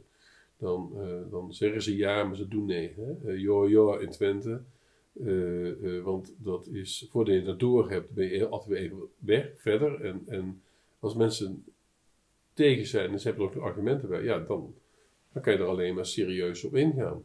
Dan, 0.58 0.91
eh, 0.98 1.32
dan 1.32 1.53
zeggen 1.53 1.82
ze 1.82 1.96
ja, 1.96 2.24
maar 2.24 2.36
ze 2.36 2.48
doen 2.48 2.65
nee. 2.65 2.96
Hè? 2.96 3.32
Ja 3.32 4.00
in 4.00 4.10
Twente. 4.10 4.62
Eh, 5.24 6.01
want 6.03 6.34
dat 6.38 6.68
is, 6.68 7.08
voordat 7.10 7.34
je 7.34 7.44
dat 7.44 7.60
door 7.60 7.89
hebt, 7.89 8.13
ben 8.13 8.27
je 8.27 8.48
altijd 8.48 8.70
weer 8.70 8.79
even 8.79 9.00
weg, 9.18 9.51
verder. 9.56 10.01
En, 10.01 10.24
en 10.27 10.62
als 11.00 11.15
mensen 11.15 11.65
tegen 12.53 12.86
zijn 12.86 13.12
en 13.12 13.20
ze 13.20 13.27
hebben 13.27 13.46
er 13.46 13.50
ook 13.50 13.56
de 13.58 13.63
argumenten 13.63 14.10
bij, 14.10 14.24
ja, 14.24 14.39
dan, 14.39 14.74
dan 15.32 15.41
kan 15.41 15.53
je 15.53 15.60
er 15.60 15.65
alleen 15.65 15.96
maar 15.96 16.06
serieus 16.06 16.63
op 16.63 16.75
ingaan. 16.75 17.18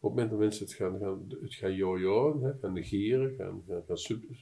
Op 0.00 0.10
het 0.10 0.10
moment 0.10 0.30
dat 0.30 0.38
mensen 0.38 0.64
het 0.64 0.74
gaan, 0.74 0.98
gaan, 0.98 1.26
het 1.42 1.54
gaan 1.54 1.74
jojoen, 1.74 2.42
hè, 2.42 2.52
gaan 2.60 2.72
negeren, 2.72 3.34
gaan, 3.38 3.62
gaan, 3.86 3.98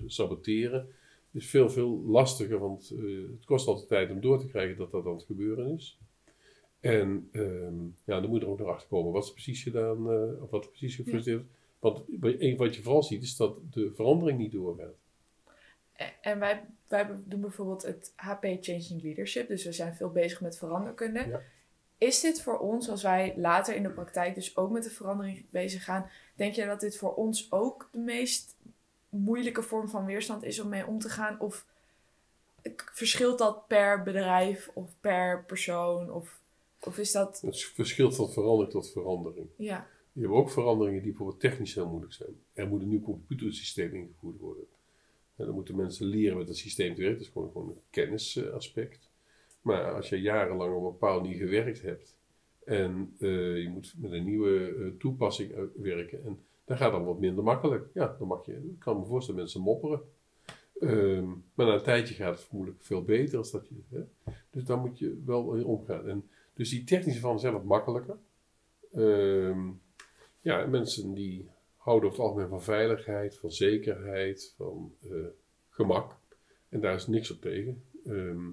saboteren, 0.07 0.89
is 1.33 1.51
veel, 1.51 1.71
veel 1.71 2.03
lastiger, 2.07 2.59
want 2.59 2.91
eh, 2.91 3.03
het 3.33 3.45
kost 3.45 3.67
altijd 3.67 3.89
tijd 3.89 4.11
om 4.11 4.21
door 4.21 4.39
te 4.41 4.47
krijgen 4.47 4.77
dat 4.77 4.91
dat 4.91 5.07
aan 5.07 5.12
het 5.12 5.25
gebeuren 5.25 5.75
is. 5.75 5.99
En 6.81 7.29
ehm, 7.33 7.75
ja, 8.05 8.21
dan 8.21 8.29
moet 8.31 8.43
er 8.43 8.49
ook 8.49 8.59
nog 8.59 8.69
achter 8.69 8.89
komen 8.89 9.12
wat 9.12 9.25
is 9.25 9.33
precies 9.33 9.62
gedaan, 9.62 10.11
eh, 10.11 10.43
of 10.43 10.51
wat 10.51 10.69
precies 10.69 10.97
gefrustreerd 10.97 11.41
is. 11.41 11.47
Want 11.79 12.03
een- 12.21 12.57
wat 12.57 12.75
je 12.75 12.83
vooral 12.83 13.03
ziet, 13.03 13.23
is 13.23 13.37
dat 13.37 13.57
de 13.71 13.93
verandering 13.95 14.39
niet 14.39 14.53
doorgaat. 14.53 14.95
En 16.21 16.39
wij, 16.39 16.65
wij 16.89 17.09
doen 17.25 17.41
bijvoorbeeld 17.41 17.83
het 17.83 18.12
HP 18.17 18.43
Changing 18.61 19.03
Leadership, 19.03 19.49
dus 19.49 19.65
we 19.65 19.73
zijn 19.73 19.95
veel 19.95 20.11
bezig 20.11 20.41
met 20.41 20.59
veranderkunde. 20.59 21.27
Ja. 21.29 21.41
Is 21.99 22.21
dit 22.21 22.43
voor 22.43 22.59
ons, 22.59 22.89
als 22.89 23.03
wij 23.03 23.35
later 23.37 23.75
in 23.77 23.83
de 23.83 23.91
praktijk 23.91 24.35
dus 24.35 24.57
ook 24.57 24.71
met 24.71 24.83
de 24.83 24.91
verandering 24.91 25.45
bezig 25.51 25.85
gaan, 25.85 26.11
denk 26.35 26.55
je 26.55 26.67
dat 26.67 26.81
dit 26.81 26.97
voor 26.97 27.15
ons 27.15 27.53
ook 27.53 27.89
de 27.93 27.99
meest 27.99 28.57
moeilijke 29.12 29.62
vorm 29.62 29.88
van 29.88 30.04
weerstand 30.04 30.45
is 30.45 30.61
om 30.61 30.69
mee 30.69 30.87
om 30.87 30.99
te 30.99 31.09
gaan? 31.09 31.40
Of 31.40 31.66
verschilt 32.76 33.38
dat 33.38 33.66
per 33.66 34.02
bedrijf 34.02 34.71
of 34.75 34.90
per 35.00 35.45
persoon? 35.45 36.11
Of, 36.12 36.40
of 36.81 36.99
is 36.99 37.12
dat, 37.12 37.40
Het 37.40 37.61
verschilt 37.64 38.16
van 38.16 38.31
verandering 38.31 38.71
tot 38.73 38.90
verandering. 38.92 39.47
ja, 39.57 39.87
Je 40.12 40.21
hebt 40.21 40.33
ook 40.33 40.50
veranderingen 40.50 41.00
die 41.02 41.11
bijvoorbeeld 41.11 41.40
technisch 41.40 41.75
heel 41.75 41.88
moeilijk 41.88 42.12
zijn. 42.12 42.40
Er 42.52 42.66
moet 42.69 42.83
een 42.83 42.88
nieuw 42.88 43.00
computersysteem 43.02 43.95
ingevoerd 43.95 44.38
worden. 44.38 44.64
En 45.37 45.45
dan 45.47 45.54
moeten 45.54 45.76
mensen 45.76 46.07
leren 46.07 46.37
met 46.38 46.49
het 46.49 46.57
systeem 46.57 46.95
te 46.95 47.00
werken. 47.00 47.19
Dat 47.19 47.26
is 47.26 47.33
gewoon, 47.33 47.50
gewoon 47.52 47.69
een 47.69 47.81
kennisaspect. 47.90 49.11
Maar 49.62 49.92
als 49.95 50.09
je 50.09 50.21
jarenlang 50.21 50.75
op 50.75 50.85
een 50.85 50.90
bepaald 50.90 51.23
niet 51.23 51.37
gewerkt 51.38 51.83
hebt 51.83 52.14
en 52.64 53.14
eh, 53.19 53.62
je 53.62 53.69
moet 53.69 53.95
met 53.97 54.12
een 54.12 54.25
nieuwe 54.25 54.75
eh, 54.75 54.99
toepassing 54.99 55.54
uit- 55.54 55.71
werken, 55.76 56.25
en 56.25 56.38
dan 56.73 56.81
gaat 56.81 56.93
dat 56.93 57.05
wat 57.05 57.19
minder 57.19 57.45
makkelijk. 57.45 57.88
Ja, 57.95 58.17
dan 58.19 58.29
mag 58.29 58.47
je, 58.47 58.52
ik 58.52 58.79
kan 58.79 58.99
me 58.99 59.05
voorstellen 59.05 59.41
mensen 59.41 59.61
mopperen. 59.61 60.00
Ehm, 60.81 61.29
maar 61.55 61.67
na 61.67 61.75
een 61.75 61.83
tijdje 61.83 62.14
gaat 62.14 62.35
het 62.35 62.45
vermoedelijk 62.45 62.85
veel 62.85 63.05
beter 63.05 63.38
als 63.38 63.50
dat 63.50 63.69
je. 63.69 63.75
Hè? 63.88 64.33
Dus 64.50 64.64
daar 64.64 64.79
moet 64.79 64.99
je 64.99 65.23
wel 65.25 65.45
omgaan. 65.64 66.09
En, 66.09 66.29
dus 66.55 66.71
die 66.71 66.85
technische 66.85 67.21
van 67.21 67.41
zijn 67.41 67.52
wat 67.52 67.64
makkelijker. 67.64 68.17
Ehm, 68.93 69.69
ja, 70.41 70.67
mensen 70.67 71.14
die 71.14 71.49
houden 71.76 72.09
over 72.09 72.21
het 72.21 72.29
algemeen 72.29 72.50
van 72.50 72.62
veiligheid, 72.62 73.38
van 73.38 73.52
zekerheid, 73.52 74.55
van 74.57 74.95
eh, 75.11 75.17
gemak. 75.69 76.17
En 76.69 76.81
daar 76.81 76.95
is 76.95 77.07
niks 77.07 77.31
op 77.31 77.41
tegen. 77.41 77.83
Ehm, 78.05 78.50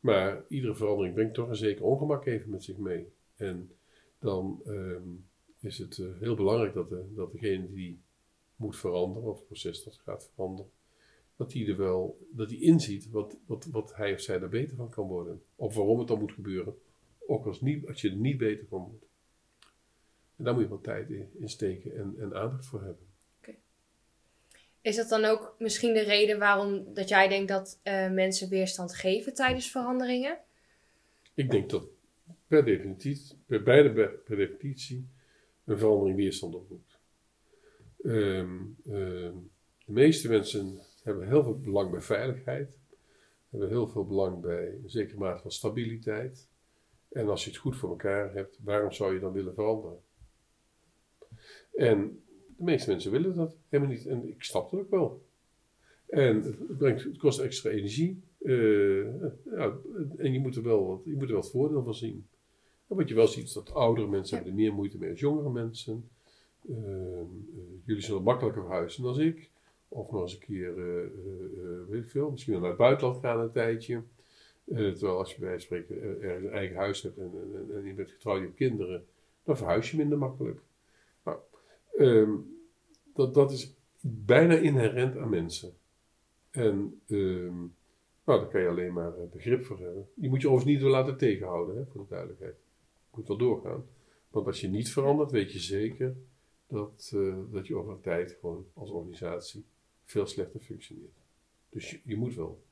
maar 0.00 0.42
iedere 0.48 0.74
verandering 0.74 1.14
brengt 1.14 1.34
toch 1.34 1.48
een 1.48 1.56
zeker 1.56 1.84
ongemak 1.84 2.26
even 2.26 2.50
met 2.50 2.64
zich 2.64 2.76
mee. 2.76 3.12
En 3.36 3.70
dan 4.18 4.62
is 5.62 5.78
het 5.78 5.98
eh, 5.98 6.06
heel 6.20 6.34
belangrijk 6.34 6.74
dat, 6.74 6.88
de, 6.88 7.04
dat 7.14 7.32
degene 7.32 7.72
die 7.72 8.00
moet 8.56 8.76
veranderen, 8.76 9.28
of 9.28 9.36
het 9.36 9.46
proces 9.46 9.84
dat 9.84 10.00
gaat 10.04 10.30
veranderen, 10.34 10.70
dat 11.36 11.52
hij 11.52 11.66
er 11.66 11.76
wel, 11.76 12.26
dat 12.30 12.50
hij 12.50 12.58
inziet 12.58 13.10
wat, 13.10 13.36
wat, 13.46 13.64
wat 13.64 13.94
hij 13.94 14.12
of 14.12 14.20
zij 14.20 14.40
er 14.40 14.48
beter 14.48 14.76
van 14.76 14.88
kan 14.88 15.06
worden. 15.06 15.42
Of 15.56 15.74
waarom 15.74 15.98
het 15.98 16.08
dan 16.08 16.18
moet 16.18 16.32
gebeuren. 16.32 16.74
Ook 17.26 17.46
als, 17.46 17.60
niet, 17.60 17.86
als 17.86 18.00
je 18.00 18.10
er 18.10 18.16
niet 18.16 18.38
beter 18.38 18.66
van 18.66 18.82
wordt. 18.82 19.06
En 20.36 20.44
daar 20.44 20.54
moet 20.54 20.62
je 20.62 20.68
wat 20.68 20.82
tijd 20.82 21.10
in, 21.10 21.30
in 21.38 21.48
steken 21.48 21.96
en, 21.96 22.14
en 22.18 22.34
aandacht 22.34 22.66
voor 22.66 22.82
hebben. 22.82 23.08
Is 24.82 24.96
dat 24.96 25.08
dan 25.08 25.24
ook 25.24 25.54
misschien 25.58 25.94
de 25.94 26.02
reden 26.02 26.38
waarom 26.38 26.94
dat 26.94 27.08
jij 27.08 27.28
denkt 27.28 27.48
dat 27.48 27.80
eh, 27.82 28.10
mensen 28.10 28.48
weerstand 28.48 28.94
geven 28.94 29.34
tijdens 29.34 29.70
veranderingen? 29.70 30.38
Ik 31.34 31.50
denk 31.50 31.70
dat 31.70 31.84
per 32.46 32.64
definitie, 32.64 33.20
bij 33.46 33.62
beide 33.62 33.92
per, 33.92 34.08
per 34.08 34.36
definitie, 34.36 35.08
een 35.70 35.78
verandering 35.78 36.16
weerstand 36.16 36.54
oproept. 36.54 36.98
Ehm, 38.02 38.58
ehm, 38.84 39.34
de 39.84 39.92
meeste 39.92 40.28
mensen 40.28 40.78
hebben 41.02 41.28
heel 41.28 41.42
veel 41.42 41.58
belang 41.58 41.90
bij 41.90 42.00
veiligheid, 42.00 42.78
hebben 43.48 43.68
heel 43.68 43.88
veel 43.88 44.06
belang 44.06 44.40
bij 44.40 44.68
een 44.82 44.90
zekere 44.90 45.18
mate 45.18 45.42
van 45.42 45.50
stabiliteit. 45.52 46.48
En 47.08 47.28
als 47.28 47.44
je 47.44 47.50
het 47.50 47.58
goed 47.58 47.76
voor 47.76 47.90
elkaar 47.90 48.34
hebt, 48.34 48.58
waarom 48.64 48.92
zou 48.92 49.14
je 49.14 49.20
dan 49.20 49.32
willen 49.32 49.54
veranderen? 49.54 49.98
En 51.74 52.22
de 52.56 52.64
meeste 52.64 52.90
mensen 52.90 53.10
willen 53.10 53.34
dat 53.34 53.56
helemaal 53.68 53.94
niet. 53.94 54.06
En 54.06 54.28
ik 54.28 54.42
snap 54.42 54.70
dat 54.70 54.80
ook 54.80 54.90
wel. 54.90 55.22
En 56.06 56.42
het, 56.78 57.04
het 57.04 57.18
kost 57.18 57.38
extra 57.38 57.70
energie. 57.70 58.22
eh, 58.38 59.04
ja, 59.44 59.76
en 60.16 60.32
je 60.32 60.40
moet 60.40 60.56
er 60.56 60.62
wel 60.62 60.86
wat, 60.86 61.00
je 61.04 61.12
moet 61.12 61.22
er 61.22 61.32
wel 61.32 61.40
het 61.40 61.50
voordeel 61.50 61.82
van 61.82 61.94
zien. 61.94 62.26
En 62.90 62.96
wat 62.96 63.08
je 63.08 63.14
wel 63.14 63.26
ziet 63.26 63.44
is 63.44 63.52
dat 63.52 63.74
oudere 63.74 64.06
mensen 64.06 64.36
hebben 64.36 64.52
er 64.52 64.60
meer 64.60 64.72
moeite 64.72 64.98
mee 64.98 65.10
als 65.10 65.20
jongere 65.20 65.50
mensen. 65.50 66.08
Ehm, 66.68 66.78
eh, 66.78 67.64
jullie 67.84 68.02
zullen 68.02 68.22
makkelijker 68.22 68.62
verhuizen 68.62 69.02
dan 69.02 69.20
ik. 69.20 69.50
Of 69.88 70.10
nog 70.10 70.22
eens 70.22 70.32
een 70.32 70.38
keer, 70.38 70.78
eh, 70.78 71.04
eh, 71.04 71.88
weet 71.88 72.02
ik 72.02 72.10
veel, 72.10 72.30
misschien 72.30 72.52
wel 72.52 72.60
naar 72.60 72.70
het 72.70 72.78
buitenland 72.78 73.20
gaan 73.20 73.40
een 73.40 73.50
tijdje. 73.50 74.02
Terwijl 74.64 75.18
als 75.18 75.32
je 75.32 75.40
bij 75.40 75.48
wijze 75.48 75.66
van 75.66 75.76
spreken 75.76 76.22
ergens 76.22 76.44
een 76.44 76.52
eigen 76.52 76.76
huis 76.76 77.02
hebt 77.02 77.18
en, 77.18 77.32
en, 77.74 77.84
je 77.84 77.94
bent 77.94 78.10
getrouwd, 78.10 78.38
je 78.38 78.44
hebt 78.44 78.56
kinderen, 78.56 79.06
dan 79.44 79.56
verhuis 79.56 79.90
je 79.90 79.96
minder 79.96 80.18
makkelijk. 80.18 80.60
Nou, 81.24 81.38
ehm, 81.96 82.30
dat, 83.14 83.34
dat 83.34 83.52
is 83.52 83.74
bijna 84.00 84.54
inherent 84.54 85.16
aan 85.16 85.28
mensen. 85.28 85.72
En 86.50 87.00
ehm, 87.06 87.56
nou, 88.24 88.40
daar 88.40 88.48
kan 88.48 88.60
je 88.60 88.68
alleen 88.68 88.92
maar 88.92 89.12
begrip 89.32 89.64
voor 89.64 89.78
hebben. 89.78 90.08
Je 90.14 90.28
moet 90.28 90.40
je 90.40 90.48
overigens 90.48 90.74
niet 90.74 90.82
door 90.82 90.90
laten 90.90 91.16
tegenhouden, 91.16 91.76
hè, 91.76 91.84
voor 91.86 92.00
de 92.00 92.08
duidelijkheid. 92.08 92.56
Je 93.10 93.16
moet 93.16 93.28
wel 93.28 93.36
doorgaan. 93.36 93.84
Want 94.30 94.46
als 94.46 94.60
je 94.60 94.68
niet 94.68 94.92
verandert, 94.92 95.30
weet 95.30 95.52
je 95.52 95.58
zeker 95.58 96.16
dat, 96.66 97.10
eh, 97.14 97.36
dat 97.50 97.66
je 97.66 97.76
over 97.76 97.92
een 97.92 98.00
tijd 98.00 98.36
gewoon 98.40 98.66
als 98.74 98.90
organisatie 98.90 99.64
veel 100.04 100.26
slechter 100.26 100.60
functioneert. 100.60 101.18
Dus 101.68 101.90
je, 101.90 102.00
je 102.04 102.16
moet 102.16 102.34
wel. 102.34 102.62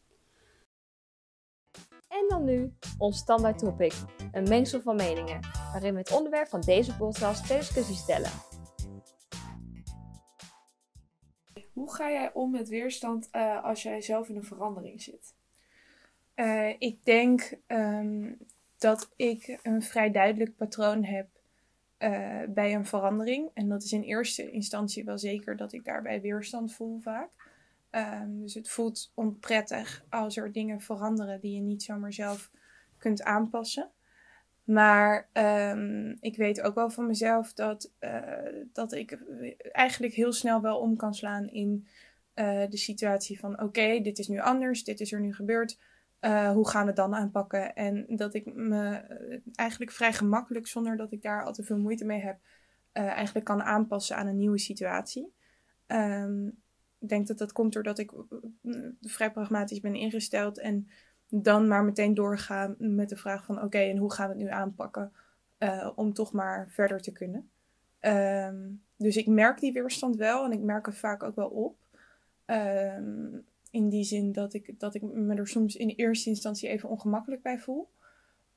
En 2.09 2.25
dan 2.29 2.45
nu 2.45 2.73
ons 2.99 3.19
standaard 3.19 3.59
topic, 3.59 3.93
een 4.33 4.49
mengsel 4.49 4.81
van 4.81 4.97
meningen, 4.97 5.41
waarin 5.73 5.93
we 5.93 5.99
het 5.99 6.13
onderwerp 6.13 6.49
van 6.49 6.61
deze 6.61 6.97
podcast 6.97 7.47
ter 7.47 7.59
discussie 7.59 7.97
stellen. 7.97 8.31
Hoe 11.73 11.95
ga 11.95 12.11
jij 12.11 12.33
om 12.33 12.51
met 12.51 12.69
weerstand 12.69 13.29
eh, 13.31 13.65
als 13.65 13.83
jij 13.83 14.01
zelf 14.01 14.29
in 14.29 14.37
een 14.37 14.45
verandering 14.45 15.03
zit? 15.03 15.35
Eh, 16.35 16.75
ik 16.79 17.05
denk 17.05 17.59
ehm, 17.67 18.33
dat 18.79 19.11
ik 19.17 19.59
een 19.63 19.83
vrij 19.83 20.11
duidelijk 20.11 20.57
patroon 20.57 21.05
heb 21.05 21.29
eh, 21.97 22.43
bij 22.49 22.75
een 22.75 22.87
verandering. 22.87 23.51
En 23.55 23.69
dat 23.69 23.83
is 23.83 23.93
in 23.93 24.03
eerste 24.03 24.51
instantie 24.51 25.05
wel 25.05 25.19
zeker 25.19 25.57
dat 25.57 25.73
ik 25.73 25.85
daarbij 25.85 26.21
weerstand 26.21 26.75
voel 26.75 26.99
vaak. 27.01 27.31
Ehm, 27.91 28.41
dus 28.41 28.55
het 28.55 28.69
voelt 28.69 29.11
onprettig 29.15 30.05
als 30.09 30.37
er 30.37 30.53
dingen 30.53 30.81
veranderen 30.81 31.41
die 31.41 31.55
je 31.55 31.61
niet 31.61 31.83
zomaar 31.83 32.13
zelf 32.13 32.51
kunt 32.99 33.23
aanpassen. 33.23 33.91
Maar 34.65 35.29
ehm, 35.33 36.15
ik 36.21 36.37
weet 36.37 36.61
ook 36.61 36.75
wel 36.75 36.91
van 36.91 37.07
mezelf 37.07 37.53
dat, 37.53 37.91
eh, 37.99 38.23
dat 38.73 38.93
ik 38.93 39.19
eigenlijk 39.73 40.15
heel 40.15 40.33
snel 40.33 40.61
wel 40.61 40.79
om 40.79 40.97
kan 40.97 41.15
slaan 41.15 41.49
in 41.49 41.87
eh, 42.35 42.63
de 42.69 42.77
situatie 42.77 43.39
van 43.39 43.63
oké, 43.63 44.01
dit 44.01 44.19
is 44.19 44.29
nu 44.29 44.39
anders, 44.41 44.85
dit 44.85 45.01
is 45.01 45.13
er 45.13 45.21
nu 45.21 45.35
gebeurd. 45.35 45.79
Eh, 46.19 46.51
hoe 46.51 46.69
gaan 46.69 46.81
we 46.81 46.87
het 46.87 46.97
dan 46.97 47.15
aanpakken? 47.15 47.75
En 47.75 48.05
dat 48.09 48.35
ik 48.35 48.55
me 48.55 48.91
eh, 48.91 49.39
eigenlijk 49.55 49.91
vrij 49.91 50.13
gemakkelijk, 50.13 50.67
zonder 50.67 50.97
dat 50.97 51.13
ik 51.13 51.23
daar 51.23 51.45
al 51.45 51.53
te 51.53 51.63
veel 51.63 51.79
moeite 51.79 52.05
mee 52.05 52.21
heb, 52.21 52.39
eh, 52.93 53.07
eigenlijk 53.07 53.45
kan 53.45 53.63
aanpassen 53.63 54.17
aan 54.17 54.27
een 54.27 54.39
nieuwe 54.39 54.59
situatie. 54.59 55.33
Ehm, 55.87 56.47
ik 56.99 57.09
denk 57.09 57.27
dat 57.27 57.39
dat 57.39 57.53
komt 57.53 57.73
doordat 57.73 57.99
ik 57.99 58.13
vrij 59.01 59.33
pragmatisch 59.33 59.81
ben 59.81 59.95
ingesteld 59.95 60.59
en 60.59 60.89
dan 61.29 61.69
maar 61.69 61.85
meteen 61.85 62.15
doorgaan 62.15 62.75
met 62.79 63.09
de 63.09 63.17
vraag 63.17 63.45
van 63.45 63.63
oké, 63.63 63.79
en 63.79 63.97
hoe 63.97 64.13
gaan 64.13 64.29
we 64.29 64.35
het 64.35 64.43
nu 64.43 64.51
aanpakken 64.51 65.13
om 65.95 66.13
toch 66.13 66.33
maar 66.33 66.69
verder 66.71 67.01
te 67.01 67.13
kunnen. 67.13 67.51
Ehm, 67.99 68.71
dus 68.97 69.17
ik 69.17 69.27
merk 69.27 69.61
die 69.61 69.73
weerstand 69.73 70.17
wel 70.17 70.45
en 70.45 70.53
ik 70.53 70.61
merk 70.61 70.87
het 70.87 70.99
vaak 70.99 71.23
ook 71.23 71.35
wel 71.35 71.49
op. 71.49 71.77
Ehm, 72.45 73.39
in 73.71 73.89
die 73.89 74.05
zin 74.05 74.33
dat 74.33 74.55
ik, 74.55 74.81
dat 74.81 74.95
ik 74.95 75.03
me 75.03 75.35
er 75.35 75.49
soms 75.49 75.77
in 75.77 75.89
eerste 75.89 76.29
instantie 76.29 76.69
even 76.69 76.89
ongemakkelijk 76.89 77.43
bij 77.43 77.59
voel. 77.59 77.89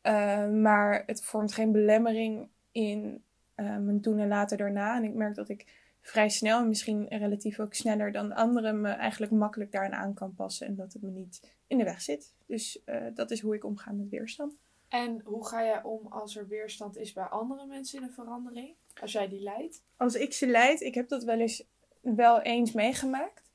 Ehm, 0.01 0.61
maar 0.61 1.03
het 1.05 1.23
vormt 1.23 1.53
geen 1.53 1.71
belemmering 1.71 2.47
in 2.71 3.23
uh, 3.55 3.77
mijn 3.77 4.01
doen 4.01 4.19
en 4.19 4.27
later 4.27 4.57
daarna. 4.57 4.95
En 4.95 5.03
ik 5.03 5.13
merk 5.13 5.35
dat 5.35 5.49
ik 5.49 5.65
vrij 6.01 6.29
snel 6.29 6.59
en 6.59 6.67
misschien 6.67 7.07
relatief 7.07 7.59
ook 7.59 7.73
sneller 7.73 8.11
dan 8.11 8.33
anderen 8.33 8.81
me 8.81 8.89
eigenlijk 8.89 9.31
makkelijk 9.31 9.71
daarin 9.71 9.93
aan 9.93 10.13
kan 10.13 10.33
passen. 10.33 10.67
En 10.67 10.75
dat 10.75 10.93
het 10.93 11.01
me 11.01 11.09
niet 11.09 11.51
in 11.67 11.77
de 11.77 11.83
weg 11.83 12.01
zit. 12.01 12.33
Dus 12.45 12.81
uh, 12.85 12.95
dat 13.13 13.31
is 13.31 13.39
hoe 13.39 13.55
ik 13.55 13.63
omga 13.63 13.91
met 13.91 14.09
weerstand. 14.09 14.55
En 14.87 15.21
hoe 15.23 15.47
ga 15.47 15.63
jij 15.63 15.83
om 15.83 16.07
als 16.07 16.35
er 16.35 16.47
weerstand 16.47 16.97
is 16.97 17.13
bij 17.13 17.23
andere 17.23 17.65
mensen 17.65 17.99
in 17.99 18.03
een 18.03 18.13
verandering? 18.13 18.75
Als 19.01 19.11
jij 19.11 19.29
die 19.29 19.41
leidt? 19.41 19.83
Als 19.97 20.15
ik 20.15 20.33
ze 20.33 20.47
leid, 20.47 20.81
ik 20.81 20.95
heb 20.95 21.09
dat 21.09 21.23
wel 21.23 21.39
eens 21.39 21.63
wel 22.01 22.41
eens 22.41 22.71
meegemaakt. 22.71 23.50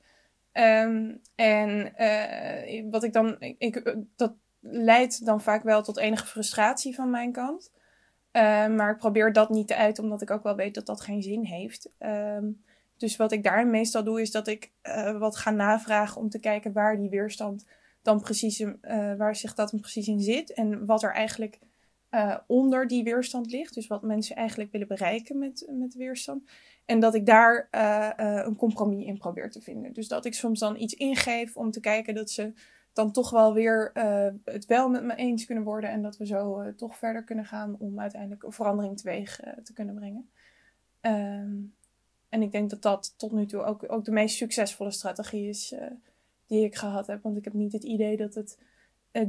Um, 0.59 1.21
en 1.35 1.93
uh, 1.97 2.91
wat 2.91 3.03
ik 3.03 3.13
dan, 3.13 3.35
ik, 3.39 3.95
dat 4.15 4.33
leidt 4.59 5.25
dan 5.25 5.41
vaak 5.41 5.63
wel 5.63 5.83
tot 5.83 5.97
enige 5.97 6.25
frustratie 6.25 6.95
van 6.95 7.09
mijn 7.09 7.31
kant. 7.31 7.71
Uh, 8.31 8.67
maar 8.67 8.91
ik 8.91 8.97
probeer 8.97 9.33
dat 9.33 9.49
niet 9.49 9.67
te 9.67 9.75
uiten, 9.75 10.03
omdat 10.03 10.21
ik 10.21 10.31
ook 10.31 10.43
wel 10.43 10.55
weet 10.55 10.73
dat 10.73 10.85
dat 10.85 11.01
geen 11.01 11.21
zin 11.21 11.43
heeft. 11.43 11.89
Um, 11.99 12.63
dus 12.97 13.15
wat 13.15 13.31
ik 13.31 13.43
daar 13.43 13.67
meestal 13.67 14.03
doe, 14.03 14.21
is 14.21 14.31
dat 14.31 14.47
ik 14.47 14.71
uh, 14.83 15.17
wat 15.17 15.37
ga 15.37 15.51
navragen 15.51 16.21
om 16.21 16.29
te 16.29 16.39
kijken 16.39 16.73
waar 16.73 16.97
die 16.97 17.09
weerstand 17.09 17.65
dan 18.01 18.21
precies, 18.21 18.65
waar 19.17 19.35
zich 19.35 19.53
dat 19.53 19.71
dan 19.71 19.79
precies 19.79 20.07
in 20.07 20.19
zit. 20.19 20.53
En 20.53 20.85
wat 20.85 21.03
er 21.03 21.13
eigenlijk 21.13 21.59
onder 22.47 22.87
die 22.87 23.03
weerstand 23.03 23.51
ligt. 23.51 23.73
Dus 23.73 23.87
wat 23.87 24.01
mensen 24.01 24.35
eigenlijk 24.35 24.71
willen 24.71 24.87
bereiken 24.87 25.37
met, 25.37 25.67
met 25.71 25.95
weerstand. 25.95 26.49
En 26.85 26.99
dat 26.99 27.15
ik 27.15 27.25
daar 27.25 27.67
een 28.45 28.55
compromis 28.55 29.05
in 29.05 29.17
probeer 29.17 29.51
te 29.51 29.61
vinden. 29.61 29.93
Dus 29.93 30.07
dat 30.07 30.25
ik 30.25 30.33
soms 30.33 30.59
dan 30.59 30.79
iets 30.79 30.93
ingeef 30.93 31.57
om 31.57 31.71
te 31.71 31.79
kijken 31.79 32.15
dat 32.15 32.29
ze 32.29 32.53
dan 32.93 33.11
toch 33.11 33.29
wel 33.29 33.53
weer 33.53 33.91
het 34.43 34.65
wel 34.65 34.89
met 34.89 35.03
me 35.03 35.15
eens 35.15 35.45
kunnen 35.45 35.63
worden. 35.63 35.89
En 35.89 36.01
dat 36.01 36.17
we 36.17 36.25
zo 36.25 36.73
toch 36.75 36.97
verder 36.97 37.23
kunnen 37.23 37.45
gaan 37.45 37.75
om 37.79 37.99
uiteindelijk 37.99 38.43
een 38.43 38.51
verandering 38.51 38.97
teweeg 38.97 39.39
te 39.63 39.73
kunnen 39.73 39.95
brengen. 39.95 40.29
Um, 41.01 41.75
en 42.29 42.41
ik 42.41 42.51
denk 42.51 42.69
dat 42.69 42.81
dat 42.81 43.13
tot 43.17 43.31
nu 43.31 43.45
toe 43.45 43.63
ook, 43.63 43.91
ook 43.91 44.05
de 44.05 44.11
meest 44.11 44.35
succesvolle 44.35 44.91
strategie 44.91 45.49
is 45.49 45.75
die 46.45 46.63
ik 46.63 46.75
gehad 46.75 47.07
heb. 47.07 47.23
Want 47.23 47.37
ik 47.37 47.43
heb 47.43 47.53
niet 47.53 47.71
het 47.71 47.83
idee 47.83 48.17
dat 48.17 48.33
het 48.33 48.59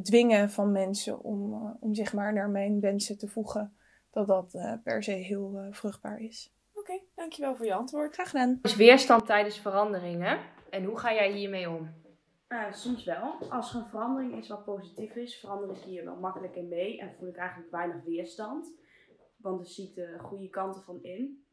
dwingen 0.02 0.50
van 0.50 0.72
mensen 0.72 1.20
om, 1.20 1.76
om 1.80 1.94
zich 1.94 2.12
maar 2.12 2.32
naar 2.32 2.50
mijn 2.50 2.80
wensen 2.80 3.18
te 3.18 3.28
voegen, 3.28 3.76
dat 4.10 4.26
dat 4.26 4.80
per 4.84 5.02
se 5.02 5.12
heel 5.12 5.66
vruchtbaar 5.70 6.20
is. 6.20 6.54
Oké, 6.72 6.80
okay, 6.80 7.06
dankjewel 7.14 7.56
voor 7.56 7.66
je 7.66 7.74
antwoord. 7.74 8.14
Graag 8.14 8.30
gedaan. 8.30 8.58
Dus 8.62 8.76
weerstand 8.76 9.26
tijdens 9.26 9.58
veranderingen. 9.58 10.38
En 10.70 10.84
hoe 10.84 10.98
ga 10.98 11.12
jij 11.12 11.32
hiermee 11.32 11.70
om? 11.70 11.90
Uh, 12.48 12.72
soms 12.72 13.04
wel. 13.04 13.34
Als 13.50 13.74
er 13.74 13.80
een 13.80 13.86
verandering 13.86 14.36
is 14.36 14.48
wat 14.48 14.64
positief 14.64 15.14
is, 15.14 15.40
verander 15.40 15.76
ik 15.76 15.82
hier 15.82 16.04
wel 16.04 16.16
makkelijk 16.16 16.56
in 16.56 16.68
mee 16.68 17.00
en 17.00 17.14
voel 17.18 17.28
ik 17.28 17.36
eigenlijk 17.36 17.70
weinig 17.70 18.04
weerstand. 18.04 18.74
Want 19.36 19.60
er 19.60 19.66
ziet 19.66 19.94
de 19.94 20.16
goede 20.18 20.48
kanten 20.48 20.82
van 20.82 21.02
in. 21.02 21.46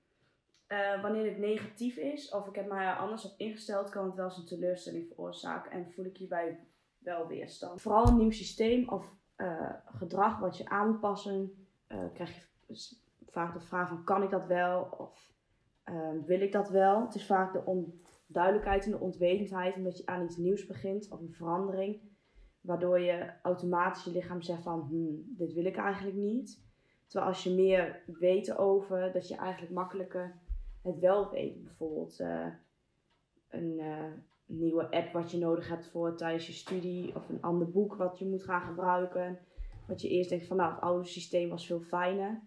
Uh, 0.67 1.01
wanneer 1.01 1.25
het 1.25 1.38
negatief 1.38 1.98
is 1.98 2.32
of 2.32 2.48
ik 2.48 2.55
heb 2.55 2.67
mij 2.67 2.86
er 2.86 2.98
anders 2.98 3.25
op 3.25 3.34
ingesteld, 3.38 3.89
kan 3.89 4.05
het 4.05 4.15
wel 4.15 4.25
eens 4.25 4.38
een 4.38 4.46
teleurstelling 4.46 5.08
veroorzaken 5.08 5.72
en 5.72 5.91
voel 5.91 6.05
ik 6.05 6.17
hierbij 6.17 6.60
wel 7.06 7.28
weerstand. 7.28 7.82
Vooral 7.82 8.08
een 8.08 8.18
nieuw 8.18 8.32
systeem 8.32 8.90
of 8.90 9.14
uh, 9.38 9.74
gedrag 9.86 10.40
wat 10.40 10.58
je 10.58 10.70
aan 10.70 10.88
moet 10.88 11.00
passen, 11.00 11.68
krijg 12.14 12.36
je 12.68 12.98
vaak 13.30 13.54
de 13.54 13.60
vraag 13.60 13.88
van 13.88 14.04
kan 14.04 14.24
ik 14.24 14.30
dat 14.30 14.46
wel 14.46 14.88
of 14.98 15.34
wil 16.26 16.42
ik 16.42 16.52
dat 16.52 16.70
wel. 16.70 17.02
Het 17.02 17.16
is 17.16 17.26
vaak 17.26 17.54
de 17.54 17.66
on 17.66 17.94
duidelijkheid 18.28 18.86
en 18.86 18.92
de 18.92 19.00
onwetendheid, 19.00 19.76
omdat 19.76 19.98
je 19.98 20.06
aan 20.06 20.24
iets 20.24 20.38
nieuws 20.38 20.65
begint 20.65 21.10
of 21.12 21.20
een 21.20 21.34
verandering, 21.34 22.02
waardoor 22.62 23.00
je 23.00 23.34
automatisch 23.41 24.04
je 24.04 24.12
lichaam 24.12 24.41
zegt 24.41 24.63
van, 24.63 24.80
hm, 24.80 25.38
dit 25.38 25.54
wil 25.54 25.65
ik 25.65 25.78
eigenlijk 25.78 26.18
niet. 26.18 26.63
Terwijl 27.08 27.32
als 27.32 27.44
je 27.44 27.54
meer 27.54 28.04
weet 28.06 28.58
over, 28.58 29.12
dat 29.12 29.28
je 29.28 29.36
eigenlijk 29.36 29.74
makkelijker 29.74 30.39
het 30.82 31.00
wel 31.00 31.30
weet. 31.30 31.63
Bijvoorbeeld 31.63 32.20
uh, 32.20 32.48
een 33.50 33.80
nieuwe 34.45 34.91
app 34.91 35.13
wat 35.13 35.31
je 35.31 35.38
nodig 35.38 35.67
hebt 35.67 35.88
voor 35.88 36.17
tijdens 36.17 36.47
je 36.47 36.53
studie, 36.53 37.15
of 37.15 37.29
een 37.29 37.41
ander 37.41 37.69
boek 37.69 37.95
wat 37.95 38.19
je 38.19 38.25
moet 38.25 38.43
gaan 38.43 38.62
gebruiken. 38.62 39.39
Wat 39.88 40.01
je 40.01 40.10
eerst 40.10 40.29
denkt 40.29 40.47
van, 40.47 40.58
nou, 40.58 40.73
het 40.73 40.81
oude 40.81 41.08
systeem 41.08 41.49
was 41.49 41.65
veel 41.65 41.81
fijner. 41.81 42.41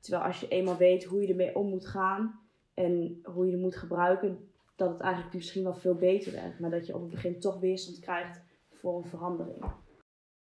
Terwijl 0.00 0.24
als 0.24 0.40
je 0.40 0.48
eenmaal 0.48 0.76
weet 0.76 1.04
hoe 1.04 1.22
je 1.22 1.28
ermee 1.28 1.56
om 1.56 1.68
moet 1.68 1.86
gaan 1.86 2.40
en 2.74 3.20
hoe 3.22 3.46
je 3.46 3.52
het 3.52 3.60
moet 3.60 3.76
gebruiken, 3.76 4.50
dat 4.76 4.90
het 4.90 5.00
eigenlijk 5.00 5.34
misschien 5.34 5.62
wel 5.62 5.74
veel 5.74 5.94
beter 5.94 6.32
werkt. 6.32 6.60
Maar 6.60 6.70
dat 6.70 6.86
je 6.86 6.94
op 6.94 7.00
het 7.00 7.10
begin 7.10 7.40
toch 7.40 7.60
weerstand 7.60 7.98
krijgt 7.98 8.40
voor 8.72 8.96
een 8.96 9.08
verandering. 9.08 9.64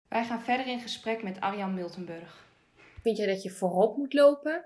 Wij 0.09 0.25
gaan 0.25 0.41
verder 0.41 0.67
in 0.67 0.81
gesprek 0.81 1.23
met 1.23 1.41
Arjan 1.41 1.75
Miltenburg. 1.75 2.47
Vind 3.03 3.17
jij 3.17 3.27
dat 3.27 3.43
je 3.43 3.51
voorop 3.51 3.97
moet 3.97 4.13
lopen 4.13 4.65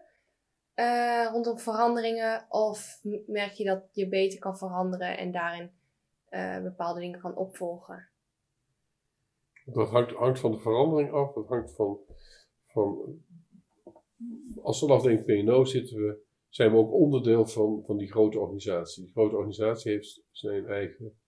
uh, 0.74 1.28
rondom 1.32 1.58
veranderingen? 1.58 2.46
Of 2.48 3.00
merk 3.26 3.52
je 3.52 3.64
dat 3.64 3.82
je 3.92 4.08
beter 4.08 4.38
kan 4.38 4.58
veranderen 4.58 5.18
en 5.18 5.32
daarin 5.32 5.70
uh, 6.36 6.62
bepaalde 6.62 7.00
dingen 7.00 7.20
kan 7.20 7.36
opvolgen? 7.36 8.08
Dat 9.64 9.90
hangt, 9.90 10.12
hangt, 10.12 10.40
van 10.40 10.50
de 10.50 10.58
verandering 10.58 11.12
af. 11.12 11.32
Dat 11.32 11.48
hangt 11.48 11.74
van, 11.74 11.98
van 12.66 13.20
als 14.62 14.80
we 14.80 14.92
afdeling 14.92 15.24
PNO 15.24 15.64
zitten 15.64 15.96
we 15.96 16.24
zijn 16.56 16.70
we 16.70 16.76
ook 16.76 16.92
onderdeel 16.92 17.46
van, 17.46 17.82
van 17.86 17.96
die 17.96 18.10
grote 18.10 18.38
organisatie. 18.38 19.02
Die 19.02 19.12
grote 19.12 19.36
organisatie 19.36 19.92
heeft 19.92 20.22
zijn 20.30 20.66
eigen 20.66 21.18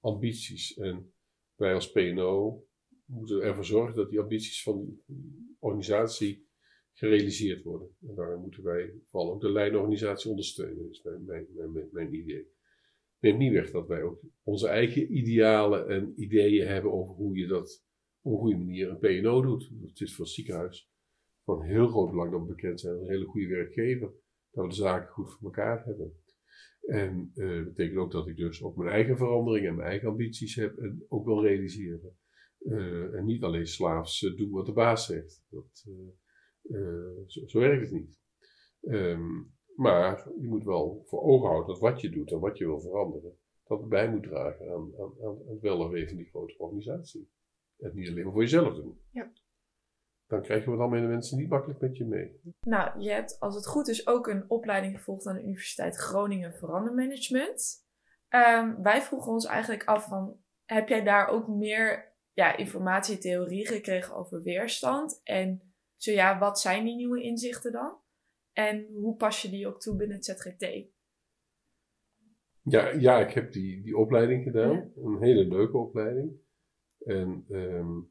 ambities. 0.00 0.76
En 0.76 1.12
wij 1.54 1.74
als 1.74 1.90
PNO 1.90 2.64
moeten 3.04 3.40
ervoor 3.40 3.64
zorgen 3.64 3.96
dat 3.96 4.10
die 4.10 4.20
ambities 4.20 4.62
van 4.62 4.84
die 4.84 5.56
organisatie 5.58 6.48
gerealiseerd 6.92 7.62
worden. 7.62 7.96
En 8.08 8.14
daar 8.14 8.38
moeten 8.38 8.62
wij 8.62 8.94
vooral 9.10 9.32
ook 9.32 9.40
de 9.40 9.50
lijnorganisatie 9.50 10.30
ondersteunen. 10.30 10.90
Is 10.90 11.02
mijn, 11.02 11.24
mijn, 11.24 11.88
mijn 11.90 12.14
idee. 12.14 12.54
Neemt 13.20 13.38
niet 13.38 13.52
weg 13.52 13.70
dat 13.70 13.86
wij 13.86 14.02
ook 14.02 14.20
onze 14.42 14.68
eigen 14.68 15.16
idealen 15.16 15.88
en 15.88 16.12
ideeën 16.16 16.66
hebben 16.66 16.92
over 16.92 17.14
hoe 17.14 17.36
je 17.36 17.46
dat 17.46 17.84
op 18.20 18.32
een 18.32 18.38
goede 18.38 18.58
manier 18.58 18.90
een 18.90 18.98
PNO 18.98 19.42
doet. 19.42 19.70
Het 19.86 20.00
is 20.00 20.14
voor 20.14 20.24
het 20.24 20.34
ziekenhuis 20.34 20.90
van 21.44 21.62
heel 21.62 21.88
groot 21.88 22.10
belang 22.10 22.30
dat 22.30 22.40
we 22.40 22.46
bekend 22.46 22.80
zijn 22.80 22.92
als 22.92 23.02
een 23.02 23.10
hele 23.10 23.24
goede 23.24 23.48
werkgever 23.48 24.12
dat 24.50 24.64
we 24.64 24.70
de 24.70 24.74
zaken 24.74 25.08
goed 25.08 25.32
voor 25.32 25.44
elkaar 25.44 25.84
hebben. 25.84 26.12
En 26.80 27.32
uh, 27.34 27.56
dat 27.56 27.64
betekent 27.64 27.98
ook 27.98 28.12
dat 28.12 28.28
ik 28.28 28.36
dus 28.36 28.62
ook 28.62 28.76
mijn 28.76 28.90
eigen 28.90 29.16
veranderingen 29.16 29.68
en 29.68 29.76
mijn 29.76 29.88
eigen 29.88 30.08
ambities 30.08 30.54
heb 30.54 30.76
en 30.76 31.04
ook 31.08 31.24
wil 31.24 31.42
realiseren. 31.42 32.16
Uh, 32.60 33.14
en 33.14 33.24
niet 33.24 33.42
alleen 33.42 33.66
slaafs 33.66 34.22
uh, 34.22 34.36
doen 34.36 34.50
wat 34.50 34.66
de 34.66 34.72
baas 34.72 35.06
zegt. 35.06 35.44
Dat, 35.48 35.86
zo, 37.26 37.46
zo, 37.46 37.58
werkt 37.58 37.82
het 37.82 37.92
niet. 37.92 38.18
Um, 38.80 39.55
maar 39.76 40.28
je 40.40 40.48
moet 40.48 40.64
wel 40.64 41.02
voor 41.04 41.22
ogen 41.22 41.48
houden 41.48 41.68
dat 41.68 41.78
wat 41.78 42.00
je 42.00 42.10
doet 42.10 42.30
en 42.30 42.40
wat 42.40 42.58
je 42.58 42.66
wil 42.66 42.80
veranderen, 42.80 43.36
dat 43.64 43.78
het 43.78 43.88
bij 43.88 44.10
moet 44.10 44.22
dragen 44.22 44.70
aan, 44.70 44.92
aan, 44.98 45.12
aan 45.24 45.38
het 45.46 45.60
wel 45.60 45.84
en 45.84 45.90
wee 45.90 46.08
van 46.08 46.16
die 46.16 46.28
grote 46.28 46.58
organisatie. 46.58 47.30
En 47.78 47.90
niet 47.94 48.08
alleen 48.08 48.24
maar 48.24 48.32
voor 48.32 48.42
jezelf 48.42 48.74
doen. 48.74 49.00
Ja 49.10 49.30
dan 50.26 50.42
krijgen 50.42 50.72
we 50.72 50.78
dan 50.78 50.90
met 50.90 51.00
de 51.00 51.06
mensen 51.06 51.38
niet 51.38 51.48
makkelijk 51.48 51.80
met 51.80 51.96
je 51.96 52.04
mee. 52.04 52.40
Nou, 52.60 53.00
je 53.00 53.10
hebt 53.10 53.40
als 53.40 53.54
het 53.54 53.66
goed 53.66 53.88
is 53.88 54.06
ook 54.06 54.26
een 54.26 54.44
opleiding 54.50 54.96
gevolgd 54.96 55.26
aan 55.26 55.34
de 55.34 55.42
Universiteit 55.42 55.96
Groningen 55.96 56.54
Verandermanagement. 56.54 57.84
Um, 58.28 58.82
wij 58.82 59.02
vroegen 59.02 59.32
ons 59.32 59.46
eigenlijk 59.46 59.84
af 59.84 60.04
van, 60.04 60.36
heb 60.64 60.88
jij 60.88 61.02
daar 61.02 61.28
ook 61.28 61.48
meer 61.48 62.14
ja, 62.32 62.56
informatie, 62.56 63.18
theorie 63.18 63.66
gekregen 63.66 64.14
over 64.14 64.42
weerstand? 64.42 65.20
En 65.22 65.74
zo 65.96 66.12
ja, 66.12 66.38
wat 66.38 66.60
zijn 66.60 66.84
die 66.84 66.94
nieuwe 66.94 67.22
inzichten 67.22 67.72
dan? 67.72 67.96
En 68.56 68.86
hoe 68.92 69.16
pas 69.16 69.42
je 69.42 69.48
die 69.48 69.66
ook 69.66 69.80
toe 69.80 69.96
binnen 69.96 70.22
ZGT? 70.22 70.88
Ja, 72.62 72.90
ja 72.90 73.26
ik 73.26 73.34
heb 73.34 73.52
die, 73.52 73.82
die 73.82 73.96
opleiding 73.96 74.42
gedaan. 74.42 74.92
Een 74.96 75.22
hele 75.22 75.44
leuke 75.44 75.76
opleiding. 75.76 76.32
En 76.98 77.44
um, 77.50 78.10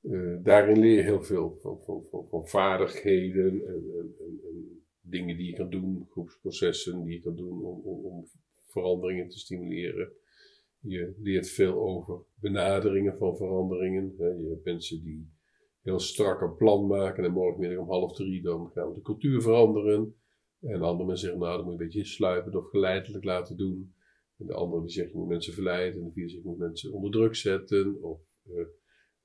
uh, 0.00 0.38
daarin 0.42 0.78
leer 0.78 0.96
je 0.96 1.02
heel 1.02 1.22
veel 1.22 1.58
van, 1.60 1.82
van, 1.82 2.04
van, 2.10 2.28
van 2.28 2.48
vaardigheden 2.48 3.66
en, 3.66 3.90
en, 3.98 4.14
en, 4.18 4.40
en, 4.44 4.84
dingen 5.00 5.36
die 5.36 5.46
je 5.46 5.56
kan 5.56 5.70
doen, 5.70 6.06
groepsprocessen 6.10 7.04
die 7.04 7.14
je 7.14 7.20
kan 7.20 7.36
doen 7.36 7.64
om, 7.64 7.80
om, 7.80 8.04
om 8.04 8.26
veranderingen 8.56 9.28
te 9.28 9.38
stimuleren. 9.38 10.12
Je 10.78 11.14
leert 11.18 11.48
veel 11.48 11.74
over 11.74 12.24
benaderingen 12.34 13.18
van 13.18 13.36
veranderingen. 13.36 14.14
Je 14.16 14.48
hebt 14.48 14.64
mensen 14.64 15.02
die 15.02 15.32
heel 15.80 15.98
strak 15.98 16.40
een 16.40 16.56
plan 16.56 16.86
maken 16.86 17.24
en 17.24 17.32
morgenmiddag 17.32 17.78
om 17.78 17.88
half 17.88 18.12
drie 18.12 18.42
dan 18.42 18.70
gaan 18.74 18.88
we 18.88 18.94
de 18.94 19.00
cultuur 19.00 19.42
veranderen. 19.42 20.14
En 20.60 20.82
andere 20.82 21.06
mensen 21.06 21.28
zeggen, 21.28 21.40
nou, 21.40 21.56
dat 21.56 21.64
moet 21.64 21.74
je 21.74 21.78
een 21.78 21.84
beetje 21.84 21.98
insluipen 21.98 22.54
of 22.54 22.68
geleidelijk 22.68 23.24
laten 23.24 23.56
doen. 23.56 23.94
En 24.38 24.46
de 24.46 24.54
andere 24.54 24.82
die 24.82 24.90
zeggen, 24.90 25.12
je 25.12 25.18
moet 25.18 25.28
mensen 25.28 25.52
verleiden. 25.52 26.00
En 26.00 26.06
de 26.06 26.12
vierde 26.12 26.30
zegt, 26.30 26.42
je 26.42 26.48
moet 26.48 26.58
mensen 26.58 26.92
onder 26.92 27.10
druk 27.10 27.34
zetten. 27.34 28.02
Of 28.02 28.20
uh, 28.44 28.66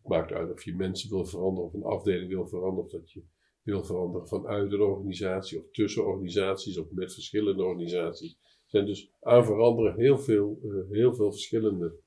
maakt 0.03 0.31
uit 0.31 0.51
of 0.51 0.63
je 0.63 0.75
mensen 0.75 1.09
wil 1.09 1.25
veranderen 1.25 1.69
of 1.69 1.73
een 1.73 1.83
afdeling 1.83 2.29
wil 2.29 2.47
veranderen 2.47 2.83
of 2.83 2.91
dat 2.91 3.11
je 3.11 3.23
wil 3.61 3.83
veranderen 3.83 4.27
vanuit 4.27 4.71
een 4.71 4.81
organisatie 4.81 5.59
of 5.59 5.71
tussen 5.71 6.05
organisaties 6.05 6.77
of 6.77 6.91
met 6.91 7.13
verschillende 7.13 7.63
organisaties. 7.63 8.31
Er 8.41 8.69
zijn 8.69 8.85
dus 8.85 9.11
aan 9.21 9.45
veranderen 9.45 9.95
heel 9.95 10.17
veel, 10.17 10.59
uh, 10.63 10.89
heel 10.89 11.15
veel 11.15 11.31
verschillende 11.31 11.99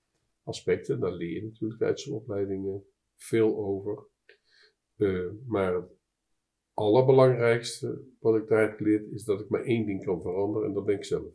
aspecten. 0.43 1.01
Daar 1.01 1.13
leer 1.13 1.35
je 1.35 1.43
natuurlijk 1.43 1.81
tijdens 1.81 2.05
de 2.05 2.15
opleidingen 2.15 2.85
veel 3.17 3.57
over. 3.57 4.07
Uh, 4.99 5.31
maar 5.47 5.75
het 5.75 5.91
allerbelangrijkste 6.75 8.05
wat 8.21 8.37
ik 8.37 8.49
daar 8.49 8.61
heb 8.61 8.77
geleerd 8.77 9.11
is 9.13 9.25
dat 9.25 9.41
ik 9.41 9.49
maar 9.49 9.65
één 9.65 9.87
ding 9.87 10.05
kan 10.05 10.23
veranderen 10.23 10.69
en 10.69 10.75
dat 10.75 10.85
ben 10.85 10.95
ik 10.95 11.05
zelf. 11.05 11.33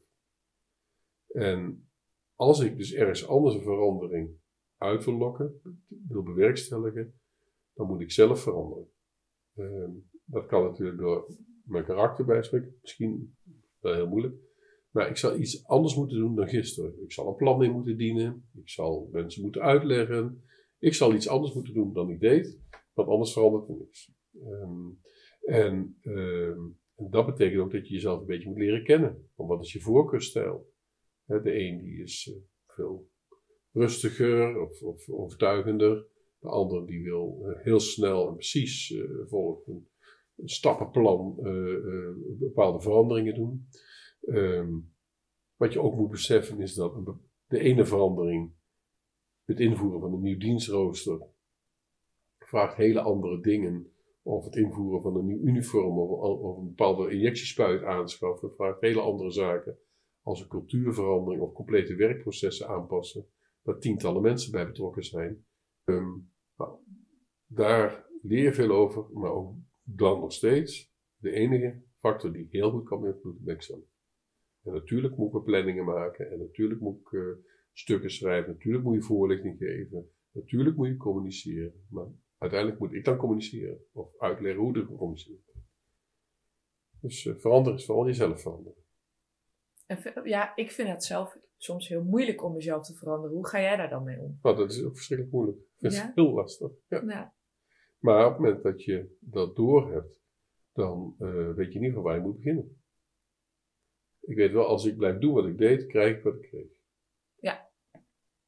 En 1.28 1.90
als 2.36 2.60
ik 2.60 2.78
dus 2.78 2.94
ergens 2.94 3.28
anders 3.28 3.56
een 3.56 3.62
verandering 3.62 4.30
uit 4.78 5.06
wil 5.06 5.18
lokken, 5.18 5.62
wil 6.08 6.24
bewerkstelligen, 6.24 7.20
dan 7.74 7.88
moet 7.88 8.02
ik 8.02 8.12
zelf 8.12 8.42
veranderen. 8.42 8.88
Uh, 9.56 9.90
dat 10.26 10.46
kan 10.46 10.64
natuurlijk 10.64 10.98
door 10.98 11.28
mijn 11.64 11.86
karakter 11.86 12.26
bijspreken, 12.26 12.78
misschien 12.82 13.36
wel 13.80 13.94
heel 13.94 14.08
moeilijk. 14.08 14.36
Maar 14.94 15.10
ik 15.10 15.18
zal 15.18 15.36
iets 15.36 15.66
anders 15.68 15.96
moeten 15.96 16.18
doen 16.18 16.36
dan 16.36 16.48
gisteren. 16.48 17.04
Ik 17.04 17.12
zal 17.12 17.28
een 17.28 17.36
plan 17.36 17.64
in 17.64 17.72
moeten 17.72 17.98
dienen. 17.98 18.50
Ik 18.56 18.70
zal 18.70 19.10
mensen 19.12 19.42
moeten 19.42 19.62
uitleggen. 19.62 20.44
Ik 20.80 20.94
zal 20.94 21.14
iets 21.14 21.28
anders 21.28 21.54
moeten 21.54 21.74
doen 21.74 21.94
dan 21.94 22.10
ik 22.10 22.20
deed. 22.20 22.60
Want 22.94 23.10
anders 23.10 23.34
verandert 23.34 23.70
er 23.70 23.76
niks. 23.76 24.12
En, 24.34 25.02
um, 25.46 26.80
en, 26.96 27.10
dat 27.10 27.26
betekent 27.26 27.62
ook 27.62 27.72
dat 27.72 27.88
je 27.88 27.94
jezelf 27.94 28.20
een 28.20 28.26
beetje 28.26 28.50
moet 28.50 28.58
leren 28.58 28.84
kennen. 28.84 29.30
Want 29.36 29.50
wat 29.50 29.64
is 29.64 29.74
je 29.74 29.82
voorkeurstijl? 29.82 30.72
de 31.26 31.60
een 31.60 31.82
die 31.82 32.02
is 32.02 32.28
uh, 32.28 32.36
veel 32.68 33.10
rustiger 33.72 34.62
of, 34.62 34.82
of, 34.82 35.10
overtuigender. 35.10 36.06
De 36.40 36.48
ander 36.50 36.86
die 36.86 37.04
wil 37.04 37.44
uh, 37.46 37.64
heel 37.64 37.80
snel 37.80 38.28
en 38.28 38.34
precies 38.34 38.90
uh, 38.90 39.06
volgen 39.26 39.88
een 40.36 40.50
stappenplan 40.50 41.36
bepaalde 42.40 42.82
veranderingen 42.82 43.36
doen. 43.36 43.68
Um, 44.22 44.94
wat 45.56 45.74
je 45.74 45.82
ook 45.82 45.96
moet 45.96 46.10
beseffen 46.10 46.62
is 46.62 46.74
dat 46.74 47.16
de 47.48 47.60
ene 47.60 47.86
verandering, 47.86 48.52
het 49.46 49.60
invoeren 49.60 50.00
van 50.00 50.14
een 50.14 50.22
nieuw 50.22 50.38
dienstrooster, 50.38 51.22
vraagt 52.54 52.76
hele 52.76 53.02
andere 53.02 53.42
dingen. 53.42 53.92
Of 54.22 54.46
het 54.46 54.56
invoeren 54.56 55.02
van 55.02 55.16
een 55.16 55.26
nieuw 55.26 55.42
uniform 55.42 55.98
of, 55.98 56.58
een 56.58 56.68
bepaalde 56.68 57.12
injectiespuit 57.12 57.84
aanschaffen, 57.84 58.54
vraagt 58.54 58.82
hele 58.82 59.02
andere 59.02 59.32
zaken. 59.32 59.78
Als 60.22 60.42
een 60.42 60.48
cultuurverandering 60.48 61.42
of 61.42 61.54
complete 61.54 61.96
werkprocessen 61.96 62.68
aanpassen, 62.68 63.28
waar 63.62 63.80
tientallen 63.80 64.22
mensen 64.22 64.52
bij 64.52 64.66
betrokken 64.66 65.04
zijn. 65.04 65.46
Um, 65.84 66.32
nou, 66.58 66.78
daar 67.46 68.06
leer 68.22 68.44
je 68.44 68.54
veel 68.54 68.72
over, 68.72 69.06
maar 69.14 69.32
ook 69.32 69.56
dan 69.84 70.20
nog 70.20 70.34
steeds 70.34 70.94
de 71.16 71.32
enige 71.32 71.82
factor 72.00 72.34
die 72.34 72.48
heel 72.50 72.72
goed 72.72 72.88
kan 72.88 73.02
beïnvloeden 73.02 73.44
ben 73.44 73.56
ik. 73.56 73.88
En 74.64 74.74
natuurlijk 74.74 75.18
moet 75.18 75.34
ik 75.34 75.44
planningen 75.44 75.86
maken 75.86 76.32
en 76.32 76.40
natuurlijk 76.40 76.80
moet 76.80 77.00
ik 77.00 77.12
uh, 77.12 77.36
stukken 77.72 78.10
schrijven, 78.10 78.54
natuurlijk 78.54 78.84
moet 78.84 78.96
je 78.96 79.02
voorlichting 79.02 79.58
geven, 79.58 80.10
natuurlijk 80.32 80.76
moet 80.76 80.88
je 80.88 80.98
communiceren. 80.98 81.74
Maar 81.90 82.08
uiteindelijk 82.44 82.80
moet 82.80 82.94
ik 82.94 83.06
dan 83.06 83.18
communiceren 83.18 83.86
of 83.92 84.20
uitleggen 84.20 84.62
hoe 84.62 84.78
ik 84.78 84.86
communiceer. 84.86 85.38
Dus 87.02 87.26
uh, 87.26 87.36
veranderen 87.36 87.80
is 87.80 87.86
vooral 87.86 88.06
jezelf 88.06 88.42
veranderen. 88.42 88.84
En, 89.86 90.22
ja, 90.24 90.56
ik 90.56 90.72
vind 90.72 90.90
het 90.90 91.04
zelf 91.04 91.38
soms 91.58 91.88
heel 91.88 92.04
moeilijk 92.04 92.44
om 92.44 92.54
mezelf 92.54 92.86
te 92.86 92.94
veranderen. 92.94 93.36
Hoe 93.36 93.48
ga 93.48 93.62
jij 93.62 93.76
daar 93.76 93.90
dan 93.90 94.04
mee 94.04 94.20
om? 94.20 94.40
Nou, 94.42 94.56
dat 94.56 94.72
is 94.72 94.84
ook 94.84 94.96
verschrikkelijk 94.96 95.36
moeilijk. 95.36 95.58
Dat 95.78 95.92
is 95.92 96.02
heel 96.16 96.34
lastig. 96.34 96.72
Ja. 96.88 97.04
ja. 97.08 97.34
Maar 97.98 98.26
op 98.26 98.32
het 98.32 98.42
moment 98.42 98.64
dat 98.64 98.84
je 98.84 99.18
dat 99.20 99.56
doorhebt, 99.56 100.22
dan 100.74 101.16
uh, 101.20 101.54
weet 101.54 101.74
je 101.74 101.80
in 101.80 101.86
ieder 101.86 101.88
geval 101.88 102.04
waar 102.04 102.16
je 102.16 102.22
moet 102.22 102.36
beginnen. 102.36 102.82
Ik 104.20 104.36
weet 104.36 104.52
wel, 104.52 104.66
als 104.66 104.86
ik 104.86 104.98
blijf 104.98 105.18
doen 105.18 105.34
wat 105.34 105.46
ik 105.46 105.58
deed, 105.58 105.86
krijg 105.86 106.18
ik 106.18 106.24
wat 106.24 106.36
ik 106.36 106.42
kreeg. 106.42 106.68
Ja. 107.40 107.70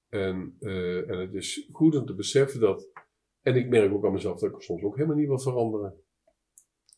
En, 0.10 0.58
uh, 0.60 1.10
en 1.10 1.18
het 1.18 1.34
is 1.34 1.70
goed 1.72 1.96
om 1.96 2.06
te 2.06 2.16
beseffen 2.16 2.60
dat, 2.60 2.90
en 3.46 3.56
ik 3.56 3.70
merk 3.70 3.94
ook 3.94 4.06
aan 4.06 4.14
mezelf 4.14 4.40
dat 4.40 4.54
ik 4.54 4.62
soms 4.62 4.84
ook 4.84 4.96
helemaal 4.96 5.18
niet 5.18 5.28
wil 5.28 5.40
veranderen. 5.40 5.94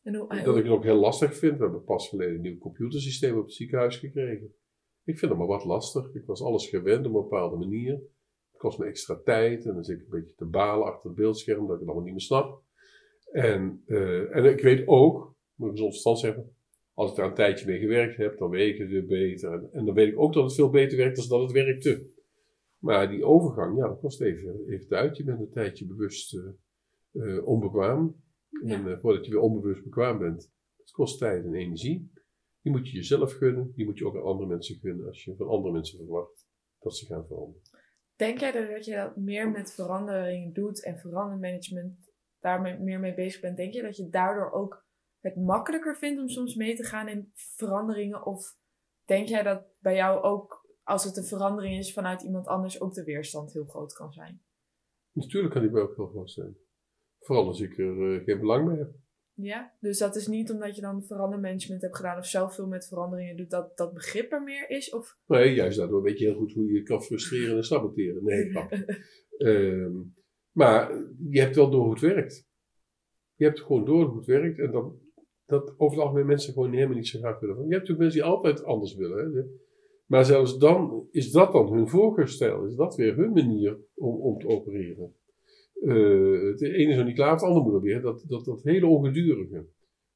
En 0.03 0.15
hoe, 0.15 0.27
dat 0.43 0.57
ik 0.57 0.63
het 0.63 0.73
ook 0.73 0.83
heel 0.83 0.99
lastig 0.99 1.36
vind. 1.36 1.57
We 1.57 1.63
hebben 1.63 1.83
pas 1.83 2.10
geleden 2.10 2.36
een 2.36 2.41
nieuw 2.41 2.57
computersysteem 2.57 3.38
op 3.38 3.43
het 3.43 3.53
ziekenhuis 3.53 3.97
gekregen. 3.97 4.53
Ik 5.03 5.17
vind 5.17 5.31
het 5.31 5.38
maar 5.39 5.47
wat 5.47 5.65
lastig. 5.65 6.13
Ik 6.13 6.25
was 6.25 6.41
alles 6.41 6.69
gewend 6.69 7.05
op 7.05 7.13
een 7.15 7.21
bepaalde 7.21 7.57
manier. 7.57 7.93
Het 8.51 8.62
kost 8.62 8.79
me 8.79 8.86
extra 8.86 9.21
tijd 9.23 9.65
en 9.65 9.73
dan 9.73 9.83
zit 9.83 9.99
ik 9.99 10.03
een 10.03 10.19
beetje 10.19 10.36
te 10.36 10.45
balen 10.45 10.88
achter 10.88 11.10
het 11.10 11.19
beeldscherm 11.19 11.67
dat 11.67 11.73
ik 11.73 11.79
het 11.79 11.88
allemaal 11.88 12.03
niet 12.03 12.13
meer 12.13 12.21
snap. 12.21 12.62
En, 13.31 13.83
uh, 13.86 14.36
en 14.36 14.45
ik 14.45 14.62
weet 14.62 14.88
ook, 14.88 15.36
moet 15.55 15.67
ik 15.67 15.75
gezond 15.75 15.91
verstand 15.91 16.19
zeggen, 16.19 16.55
als 16.93 17.10
ik 17.10 17.15
daar 17.15 17.27
een 17.27 17.33
tijdje 17.33 17.65
mee 17.65 17.79
gewerkt 17.79 18.17
heb, 18.17 18.38
dan 18.38 18.49
weet 18.49 18.73
ik 18.73 18.79
het 18.79 18.89
weer 18.89 19.05
beter. 19.05 19.69
En 19.71 19.86
dan 19.86 19.93
weet 19.93 20.07
ik 20.07 20.19
ook 20.19 20.33
dat 20.33 20.43
het 20.43 20.55
veel 20.55 20.69
beter 20.69 20.97
werkt 20.97 21.17
dan 21.17 21.27
dat 21.27 21.41
het 21.41 21.51
werkte. 21.51 22.15
Maar 22.78 23.10
die 23.10 23.26
overgang, 23.26 23.78
ja, 23.78 23.88
dat 23.88 24.00
kost 24.00 24.22
even, 24.22 24.68
even 24.68 24.88
tijd. 24.88 25.18
Je 25.18 25.24
bent 25.24 25.40
een 25.40 25.52
tijdje 25.52 25.86
bewust 25.86 26.34
uh, 27.12 27.48
onbekwaam. 27.48 28.22
En 28.63 28.88
uh, 28.88 29.00
voordat 29.00 29.26
je 29.26 29.32
weer 29.32 29.42
onbewust 29.42 29.84
bekwaam 29.84 30.18
bent, 30.18 30.52
het 30.78 30.92
kost 30.92 31.20
tijd 31.20 31.46
en 31.46 31.54
energie. 31.54 32.12
Die 32.62 32.72
moet 32.72 32.90
je 32.90 32.96
jezelf 32.96 33.34
gunnen, 33.34 33.72
die 33.76 33.86
moet 33.86 33.98
je 33.98 34.06
ook 34.06 34.16
aan 34.16 34.24
andere 34.24 34.50
mensen 34.50 34.76
gunnen 34.76 35.08
als 35.08 35.24
je 35.24 35.36
van 35.36 35.48
andere 35.48 35.74
mensen 35.74 35.98
verwacht 35.98 36.48
dat 36.80 36.96
ze 36.96 37.06
gaan 37.06 37.26
veranderen. 37.28 37.62
Denk 38.16 38.40
jij 38.40 38.52
dat 38.52 38.86
je 38.86 38.96
dat 38.96 39.16
meer 39.16 39.52
met 39.52 39.74
veranderingen 39.74 40.54
doet 40.54 40.84
en 40.84 40.98
verandermanagement 40.98 42.12
daar 42.40 42.82
meer 42.82 43.00
mee 43.00 43.13
bezig 43.13 43.42
bent? 43.42 43.58
Denk 43.58 43.74
je 43.74 43.82
dat 43.82 43.98
je 43.98 44.10
daardoor 44.10 44.52
ook 44.52 44.86
het 45.20 45.36
makkelijker 45.36 45.98
vindt 45.98 46.22
om 46.22 46.28
soms 46.28 46.56
mee 46.56 46.76
te 46.76 46.84
gaan 46.84 47.08
in 47.08 47.32
veranderingen? 47.34 48.26
Of 48.26 48.58
denk 49.06 49.28
jij 49.28 49.44
dat 49.44 49.66
bij 49.80 49.96
jou 49.96 50.24
ook, 50.24 50.66
als 50.88 51.04
het 51.04 51.17
een 51.17 51.23
verandering 51.23 51.78
is 51.78 51.93
vanuit 51.93 52.21
iemand 52.21 52.47
anders, 52.47 52.82
ook 52.82 52.93
de 52.93 53.04
weerstand 53.04 53.54
heel 53.54 53.65
groot 53.65 53.93
kan 53.93 54.13
zijn? 54.13 54.41
Natuurlijk 55.12 55.54
kan 55.54 55.62
die 55.62 55.71
bij 55.71 55.82
ook 55.82 55.95
heel 55.95 56.08
groot 56.08 56.32
zijn. 56.32 56.58
Vooral 57.19 57.47
als 57.47 57.62
ik 57.62 57.78
er 57.78 58.13
uh, 58.13 58.23
geen 58.23 58.39
belang 58.39 58.65
bij 58.65 58.78
heb. 58.78 58.93
Ja, 59.34 59.76
dus 59.80 59.97
dat 59.97 60.15
is 60.15 60.28
niet 60.28 60.52
omdat 60.52 60.76
je 60.76 60.82
dan 60.82 61.04
verandermanagement 61.04 61.82
hebt 61.82 61.95
gedaan 61.95 62.17
of 62.17 62.26
zelf 62.26 62.56
veel 62.56 62.67
met 62.67 62.88
veranderingen 62.88 63.38
doet, 63.38 63.50
dat 63.50 63.78
dat 63.78 63.93
begrip 63.93 64.32
er 64.32 64.43
meer 64.43 64.69
is? 64.69 64.93
Of? 64.93 65.17
Nee, 65.26 65.54
juist 65.54 65.78
daardoor 65.78 66.02
weet 66.02 66.19
je 66.19 66.26
heel 66.26 66.38
goed 66.38 66.54
hoe 66.54 66.71
je 66.71 66.84
kan 66.84 67.04
frustreren 67.04 67.58
en 67.58 67.63
saboteren. 67.63 68.23
Nee, 68.23 68.52
um, 69.54 70.15
maar 70.52 70.91
je 71.30 71.39
hebt 71.39 71.56
wel 71.56 71.69
door 71.69 71.84
hoe 71.84 71.91
het 71.91 72.02
werkt. 72.02 72.47
Je 73.36 73.45
hebt 73.45 73.62
gewoon 73.62 73.86
door 73.86 74.06
hoe 74.06 74.17
het 74.17 74.26
werkt 74.26 74.60
en 74.60 74.71
dan 74.71 75.00
dat 75.45 75.73
over 75.78 75.97
het 75.97 76.06
algemeen 76.06 76.26
mensen 76.26 76.54
gewoon 76.54 76.73
helemaal 76.73 76.95
niet 76.95 77.08
zo 77.08 77.19
graag 77.19 77.39
willen. 77.39 77.56
Je 77.56 77.62
hebt 77.62 77.71
natuurlijk 77.71 78.00
mensen 78.00 78.21
die 78.21 78.30
altijd 78.30 78.63
anders 78.63 78.95
willen. 78.95 79.36
Hè? 79.36 79.41
Maar 80.08 80.26
zelfs 80.26 80.58
dan 80.58 81.08
is 81.12 81.32
dat 81.32 81.52
dan 81.52 81.74
hun 81.74 81.88
voorkeurstijl. 81.88 82.65
Is 82.65 82.76
dat 82.76 82.96
weer 82.96 83.15
hun 83.15 83.32
manier 83.32 83.78
om, 83.93 84.15
om 84.15 84.39
te 84.39 84.48
opereren. 84.48 85.15
Uh, 85.82 86.50
het 86.52 86.62
ene 86.62 86.91
is 86.91 86.96
nog 86.96 87.06
niet 87.06 87.15
klaar, 87.15 87.32
het 87.32 87.41
andere 87.41 87.63
moet 87.63 87.74
er 87.74 87.82
weer. 87.82 88.02
Dat, 88.02 88.24
dat, 88.28 88.46
dat 88.46 88.63
hele 88.63 88.86
ongedurige. 88.86 89.65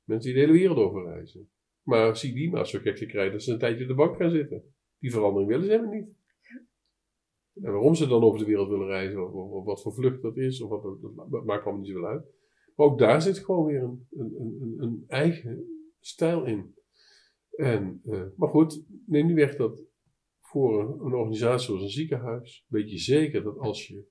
Mensen 0.03 0.33
die 0.33 0.39
de 0.39 0.47
hele 0.47 0.59
wereld 0.59 0.77
over 0.77 1.03
reizen. 1.03 1.49
Maar 1.83 2.17
zie 2.17 2.33
die 2.33 2.51
maar 2.51 2.67
zo 2.67 2.79
gek 2.79 2.95
te 2.95 3.05
krijgen 3.05 3.31
dat 3.31 3.43
ze 3.43 3.51
een 3.51 3.59
tijdje 3.59 3.81
op 3.81 3.89
de 3.89 3.95
bank 3.95 4.15
gaan 4.15 4.31
zitten. 4.31 4.63
Die 4.99 5.11
verandering 5.11 5.49
willen 5.49 5.65
ze 5.65 5.71
helemaal 5.71 5.93
niet. 5.93 6.09
En 7.53 7.71
waarom 7.71 7.95
ze 7.95 8.07
dan 8.07 8.23
over 8.23 8.39
de 8.39 8.45
wereld 8.45 8.69
willen 8.69 8.87
reizen, 8.87 9.33
of, 9.33 9.51
of, 9.51 9.65
wat 9.65 9.81
voor 9.81 9.93
vlucht 9.93 10.21
dat 10.21 10.37
is, 10.37 10.61
of 10.61 10.69
wat, 10.69 11.01
dat 11.31 11.45
maakt 11.45 11.63
allemaal 11.63 11.81
niet 11.81 11.91
zoveel 11.91 12.07
uit. 12.07 12.25
Maar 12.75 12.87
ook 12.87 12.99
daar 12.99 13.21
zit 13.21 13.39
gewoon 13.39 13.65
weer 13.65 13.81
een, 13.81 14.07
een, 14.11 14.35
een, 14.39 14.75
een 14.77 15.03
eigen 15.07 15.65
stijl 15.99 16.45
in. 16.45 16.75
En, 17.61 18.01
uh, 18.05 18.23
maar 18.35 18.49
goed, 18.49 18.85
neem 19.05 19.25
niet 19.25 19.35
weg 19.35 19.55
dat 19.55 19.83
voor 20.39 20.79
een, 20.79 21.13
organisatie 21.13 21.65
zoals 21.65 21.81
een 21.81 21.89
ziekenhuis, 21.89 22.65
weet 22.67 22.91
je 22.91 22.97
zeker 22.97 23.43
dat 23.43 23.57
als 23.57 23.87
je 23.87 24.05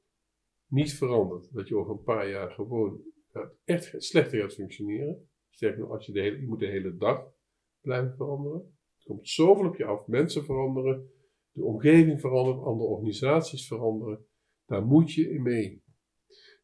niet 0.67 0.95
verandert, 0.95 1.53
dat 1.53 1.69
je 1.69 1.77
over 1.77 1.93
een 1.93 2.03
paar 2.03 2.31
jaar 2.31 2.51
gewoon 2.51 3.01
echt 3.65 3.95
slechter 4.03 4.41
gaat 4.41 4.55
functioneren. 4.55 5.29
Sterker 5.49 5.81
nog, 5.81 5.91
als 5.91 6.07
je, 6.07 6.13
je 6.13 6.47
moet 6.47 6.59
de 6.59 6.67
hele 6.67 6.97
dag 6.97 7.33
blijven 7.81 8.17
veranderen. 8.17 8.61
Er 8.99 9.05
komt 9.05 9.29
zoveel 9.29 9.67
op 9.67 9.77
je 9.77 9.85
af. 9.85 10.07
Mensen 10.07 10.45
veranderen, 10.45 11.11
de 11.53 11.65
omgeving 11.65 12.21
verandert, 12.21 12.65
andere 12.65 12.91
organisaties 12.91 13.67
veranderen. 13.67 14.27
Daar 14.67 14.85
moet 14.85 15.13
je 15.13 15.31
in 15.31 15.43
mee. 15.43 15.83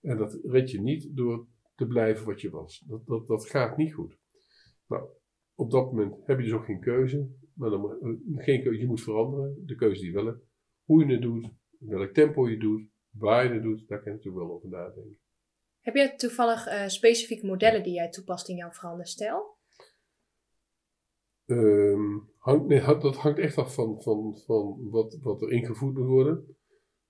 En 0.00 0.16
dat 0.16 0.38
red 0.42 0.70
je 0.70 0.80
niet 0.80 1.16
door 1.16 1.46
te 1.74 1.86
blijven 1.86 2.26
wat 2.26 2.40
je 2.40 2.50
was. 2.50 2.84
Dat, 2.86 3.06
dat, 3.06 3.26
dat 3.26 3.46
gaat 3.46 3.76
niet 3.76 3.94
goed. 3.94 4.18
Nou, 4.86 5.08
op 5.56 5.70
dat 5.70 5.84
moment 5.84 6.16
heb 6.24 6.38
je 6.38 6.44
dus 6.44 6.52
ook 6.52 6.64
geen 6.64 6.80
keuze. 6.80 7.28
Maar 7.54 7.70
dan, 7.70 7.90
eh, 7.90 8.44
geen 8.44 8.62
keuze, 8.62 8.80
je 8.80 8.86
moet 8.86 9.00
veranderen. 9.00 9.62
De 9.66 9.74
keuze 9.74 10.00
die 10.00 10.10
je 10.10 10.16
wel 10.16 10.26
hebt. 10.26 10.44
Hoe 10.84 11.06
je 11.06 11.12
het 11.12 11.22
doet, 11.22 11.50
welk 11.78 12.12
tempo 12.12 12.48
je 12.48 12.58
doet, 12.58 12.88
waar 13.10 13.44
je 13.44 13.50
het 13.50 13.62
doet, 13.62 13.88
daar 13.88 14.02
kan 14.02 14.12
je 14.12 14.16
natuurlijk 14.16 14.44
wel 14.46 14.54
over 14.54 14.68
nadenken. 14.68 15.18
Heb 15.80 15.94
je 15.94 16.14
toevallig 16.16 16.66
uh, 16.66 16.86
specifieke 16.86 17.46
modellen 17.46 17.82
die 17.82 17.92
jij 17.92 18.10
toepast 18.10 18.48
in 18.48 18.56
jouw 18.56 18.70
veranderstijl? 18.70 19.54
Um, 21.46 22.30
hangt, 22.38 22.66
nee, 22.66 22.80
dat 22.80 23.16
hangt 23.16 23.38
echt 23.38 23.56
af 23.56 23.74
van, 23.74 24.02
van, 24.02 24.38
van 24.46 24.90
wat, 24.90 25.18
wat 25.22 25.42
er 25.42 25.50
ingevoerd 25.50 25.94
moet 25.94 26.06
worden. 26.06 26.56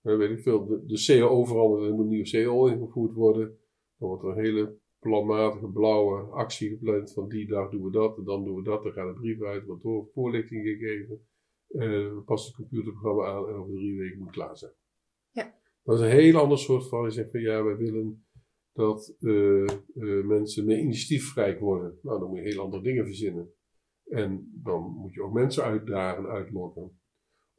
weet 0.00 0.30
ik 0.30 0.40
veel, 0.40 0.66
de, 0.66 0.84
de 0.86 1.04
CAO 1.06 1.44
verandert, 1.44 1.82
er 1.82 1.94
moet 1.94 2.04
een 2.04 2.08
nieuwe 2.08 2.30
CAO 2.30 2.66
ingevoerd 2.66 3.12
worden. 3.12 3.58
Dan 3.98 4.08
wordt 4.08 4.22
er 4.22 4.28
een 4.28 4.44
hele 4.44 4.78
planmatige 5.06 5.68
blauwe 5.68 6.20
actie 6.20 6.68
gepland 6.68 7.12
van 7.12 7.28
die 7.28 7.46
dag 7.46 7.70
doen 7.70 7.82
we 7.82 7.90
dat 7.90 8.18
en 8.18 8.24
dan 8.24 8.44
doen 8.44 8.56
we 8.56 8.62
dat. 8.62 8.82
Dan 8.82 8.92
gaat 8.92 9.08
een 9.08 9.20
brief 9.20 9.42
uit, 9.42 9.64
wordt 9.64 9.82
door 9.82 10.08
voorlichting 10.12 10.64
gegeven. 10.64 11.26
Uh, 11.68 11.80
we 12.14 12.22
passen 12.24 12.56
het 12.56 12.68
computerprogramma 12.68 13.26
aan 13.26 13.48
en 13.48 13.54
over 13.54 13.74
drie 13.74 13.98
weken 13.98 14.18
moet 14.18 14.26
het 14.26 14.36
klaar 14.36 14.56
zijn. 14.56 14.72
Ja. 15.30 15.54
Dat 15.82 15.98
is 15.98 16.04
een 16.04 16.10
heel 16.10 16.38
ander 16.38 16.58
soort 16.58 16.88
van, 16.88 17.04
je 17.04 17.10
zegt 17.10 17.30
van 17.30 17.40
ja, 17.40 17.64
wij 17.64 17.76
willen 17.76 18.26
dat 18.72 19.16
uh, 19.20 19.66
uh, 19.94 20.24
mensen 20.24 20.64
meer 20.64 20.78
initiatiefrijk 20.78 21.60
worden. 21.60 21.98
Nou, 22.02 22.20
dan 22.20 22.28
moet 22.28 22.38
je 22.38 22.44
heel 22.44 22.62
andere 22.62 22.82
dingen 22.82 23.04
verzinnen. 23.04 23.52
En 24.04 24.60
dan 24.62 24.82
moet 24.82 25.14
je 25.14 25.22
ook 25.22 25.32
mensen 25.32 25.64
uitdagen, 25.64 26.26
uitlokken. 26.26 27.00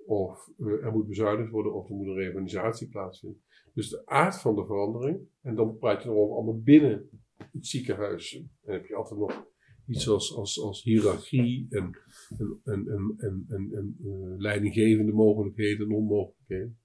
Of 0.05 0.49
uh, 0.57 0.85
er 0.85 0.91
moet 0.91 1.07
bezuinigd 1.07 1.49
worden, 1.49 1.73
of 1.73 1.89
er 1.89 1.95
moet 1.95 2.07
een 2.07 2.15
reorganisatie 2.15 2.89
plaatsvinden. 2.89 3.41
Dus 3.73 3.89
de 3.89 4.05
aard 4.05 4.41
van 4.41 4.55
de 4.55 4.65
verandering, 4.65 5.19
en 5.41 5.55
dan 5.55 5.77
praat 5.77 6.03
je 6.03 6.09
erover 6.09 6.35
allemaal 6.35 6.61
binnen 6.61 7.09
het 7.37 7.67
ziekenhuis. 7.67 8.43
Dan 8.61 8.73
heb 8.73 8.85
je 8.85 8.95
altijd 8.95 9.19
nog 9.19 9.45
iets 9.87 10.09
als, 10.09 10.35
als, 10.35 10.61
als 10.61 10.83
hiërarchie 10.83 11.67
en, 11.69 11.99
en, 12.37 12.61
en, 12.63 13.15
en, 13.17 13.45
en, 13.47 13.69
en, 13.71 13.97
uh, 14.03 14.37
leidinggevende 14.37 15.11
mogelijkheden 15.11 15.87
en 15.87 15.95
onmogelijkheden. 15.95 16.79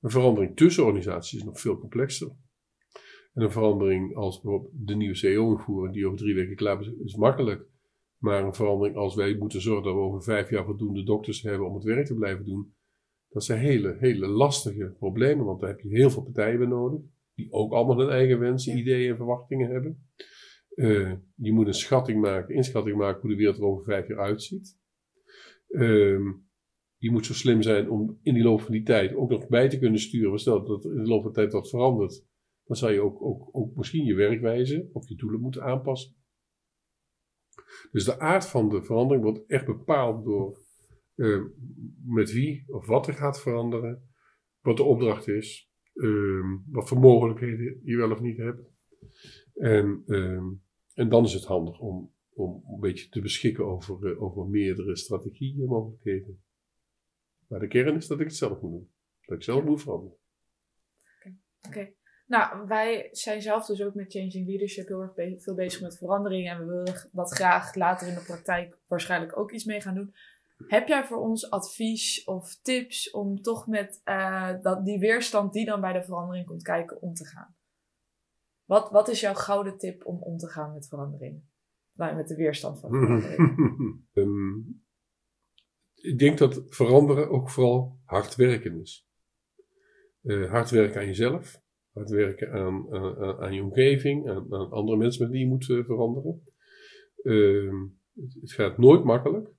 Een 0.00 0.10
verandering 0.10 0.56
tussen 0.56 0.84
organisaties 0.84 1.38
is 1.38 1.44
nog 1.44 1.60
veel 1.60 1.78
complexer. 1.78 2.30
En 3.34 3.42
een 3.42 3.50
verandering 3.50 4.14
als 4.14 4.40
bijvoorbeeld 4.40 4.72
de 4.86 4.96
nieuwe 4.96 5.14
CEO 5.14 5.50
invoeren, 5.50 5.92
die 5.92 6.06
over 6.06 6.18
drie 6.18 6.34
weken 6.34 6.56
klaar 6.56 6.80
is, 6.80 6.92
is 7.04 7.16
makkelijk. 7.16 7.66
Maar 8.18 8.44
een 8.44 8.54
verandering 8.54 8.96
als 8.96 9.14
wij 9.14 9.36
moeten 9.36 9.60
zorgen 9.60 9.84
dat 9.84 9.94
we 9.94 10.00
over 10.00 10.22
vijf 10.22 10.50
jaar 10.50 10.64
voldoende 10.64 11.04
dokters 11.04 11.42
hebben 11.42 11.66
om 11.66 11.74
het 11.74 11.84
werk 11.84 12.06
te 12.06 12.14
blijven 12.14 12.44
doen, 12.44 12.74
dat 13.28 13.44
zijn 13.44 13.60
hele, 13.60 13.96
hele 13.98 14.26
lastige 14.26 14.94
problemen, 14.98 15.44
want 15.44 15.60
daar 15.60 15.68
heb 15.68 15.80
je 15.80 15.88
heel 15.88 16.10
veel 16.10 16.22
partijen 16.22 16.58
bij 16.58 16.68
nodig, 16.68 17.00
die 17.36 17.52
ook 17.52 17.72
allemaal 17.72 17.98
hun 17.98 18.10
eigen 18.10 18.38
wensen, 18.38 18.78
ideeën 18.78 19.10
en 19.10 19.16
verwachtingen 19.16 19.70
hebben. 19.70 20.08
Uh, 20.74 21.12
je 21.34 21.52
moet 21.52 21.66
een 21.66 21.74
schatting 21.74 22.20
maken, 22.20 22.54
inschatting 22.54 22.96
maken 22.96 23.20
hoe 23.20 23.30
de 23.30 23.36
wereld 23.36 23.58
er 23.58 23.64
over 23.64 23.84
vijf 23.84 24.08
jaar 24.08 24.18
uitziet. 24.18 24.78
Uh, 25.68 26.20
je 26.96 27.10
moet 27.10 27.26
zo 27.26 27.32
slim 27.32 27.62
zijn 27.62 27.90
om 27.90 28.18
in 28.22 28.34
die 28.34 28.42
loop 28.42 28.60
van 28.60 28.72
die 28.72 28.82
tijd 28.82 29.14
ook 29.14 29.30
nog 29.30 29.48
bij 29.48 29.68
te 29.68 29.78
kunnen 29.78 30.00
sturen. 30.00 30.30
Maar 30.30 30.38
stel 30.38 30.64
dat 30.64 30.84
in 30.84 31.02
de 31.02 31.08
loop 31.08 31.22
van 31.22 31.32
de 31.32 31.36
tijd 31.36 31.52
wat 31.52 31.68
verandert, 31.68 32.26
dan 32.64 32.76
zou 32.76 32.92
je 32.92 33.00
ook, 33.00 33.22
ook, 33.22 33.48
ook 33.52 33.76
misschien 33.76 34.04
je 34.04 34.14
werkwijze 34.14 34.88
of 34.92 35.08
je 35.08 35.16
doelen 35.16 35.40
moeten 35.40 35.62
aanpassen. 35.62 36.14
Dus 37.90 38.04
de 38.04 38.18
aard 38.18 38.46
van 38.46 38.68
de 38.68 38.82
verandering 38.82 39.24
wordt 39.24 39.46
echt 39.46 39.66
bepaald 39.66 40.24
door 40.24 40.58
uh, 41.14 41.44
met 42.04 42.32
wie 42.32 42.64
of 42.66 42.86
wat 42.86 43.06
er 43.06 43.14
gaat 43.14 43.40
veranderen, 43.40 44.08
wat 44.60 44.76
de 44.76 44.82
opdracht 44.82 45.28
is, 45.28 45.65
uh, 45.96 46.58
wat 46.70 46.88
voor 46.88 46.98
mogelijkheden 46.98 47.80
je 47.84 47.96
wel 47.96 48.10
of 48.10 48.20
niet 48.20 48.36
hebt. 48.36 48.60
En, 49.54 50.02
uh, 50.06 50.42
en 50.94 51.08
dan 51.08 51.24
is 51.24 51.32
het 51.32 51.44
handig 51.44 51.80
om, 51.80 52.12
om 52.32 52.64
een 52.66 52.80
beetje 52.80 53.08
te 53.08 53.20
beschikken 53.20 53.64
over, 53.64 54.10
uh, 54.10 54.22
over 54.22 54.46
meerdere 54.46 54.96
strategieën 54.96 55.60
en 55.60 55.66
mogelijkheden. 55.66 56.42
Maar 57.48 57.60
de 57.60 57.68
kern 57.68 57.96
is 57.96 58.06
dat 58.06 58.20
ik 58.20 58.26
het 58.26 58.36
zelf 58.36 58.60
moet 58.60 58.70
doen. 58.70 58.90
Dat 59.20 59.36
ik 59.36 59.44
zelf 59.44 59.64
moet 59.64 59.82
veranderen. 59.82 60.18
Oké. 61.18 61.36
Okay. 61.68 61.82
Okay. 61.82 61.96
Nou, 62.26 62.66
wij 62.66 63.08
zijn 63.12 63.42
zelf 63.42 63.66
dus 63.66 63.82
ook 63.82 63.94
met 63.94 64.12
Changing 64.12 64.46
Leadership 64.46 64.88
heel 64.88 65.00
erg 65.00 65.14
be 65.14 65.36
veel 65.38 65.54
bezig 65.54 65.80
met 65.80 65.98
verandering. 65.98 66.48
En 66.48 66.58
we 66.58 66.64
willen 66.64 67.08
wat 67.12 67.34
graag 67.34 67.74
later 67.74 68.08
in 68.08 68.14
de 68.14 68.24
praktijk 68.24 68.78
waarschijnlijk 68.86 69.38
ook 69.38 69.52
iets 69.52 69.64
mee 69.64 69.80
gaan 69.80 69.94
doen. 69.94 70.14
Heb 70.56 70.88
jij 70.88 71.04
voor 71.04 71.18
ons 71.18 71.50
advies 71.50 72.24
of 72.24 72.60
tips 72.62 73.10
om 73.10 73.42
toch 73.42 73.66
met 73.66 74.00
uh, 74.04 74.62
dat, 74.62 74.84
die 74.84 74.98
weerstand 74.98 75.52
die 75.52 75.64
dan 75.64 75.80
bij 75.80 75.92
de 75.92 76.04
verandering 76.04 76.46
komt 76.46 76.62
kijken 76.62 77.02
om 77.02 77.14
te 77.14 77.24
gaan? 77.24 77.56
Wat, 78.64 78.90
wat 78.90 79.08
is 79.08 79.20
jouw 79.20 79.34
gouden 79.34 79.78
tip 79.78 80.06
om 80.06 80.22
om 80.22 80.36
te 80.36 80.48
gaan 80.48 80.72
met 80.72 80.88
verandering? 80.88 81.42
Nou, 81.92 82.16
met 82.16 82.28
de 82.28 82.34
weerstand 82.34 82.80
van 82.80 82.90
verandering. 82.90 84.04
um, 84.12 84.84
ik 86.12 86.18
denk 86.18 86.38
dat 86.38 86.62
veranderen 86.68 87.30
ook 87.30 87.50
vooral 87.50 87.98
hard 88.04 88.34
werken 88.34 88.80
is. 88.80 89.08
Uh, 90.22 90.50
hard 90.50 90.70
werken 90.70 91.00
aan 91.00 91.06
jezelf, 91.06 91.62
hard 91.92 92.10
werken 92.10 92.52
aan, 92.52 92.92
aan, 92.94 93.38
aan 93.40 93.54
je 93.54 93.62
omgeving, 93.62 94.28
aan, 94.28 94.54
aan, 94.54 94.70
andere 94.70 94.96
mensen 94.96 95.22
met 95.22 95.30
wie 95.30 95.40
je 95.40 95.48
moet 95.48 95.68
uh, 95.68 95.84
veranderen. 95.84 96.42
Uh, 97.22 97.72
het 98.40 98.52
gaat 98.52 98.78
nooit 98.78 99.04
makkelijk. 99.04 99.55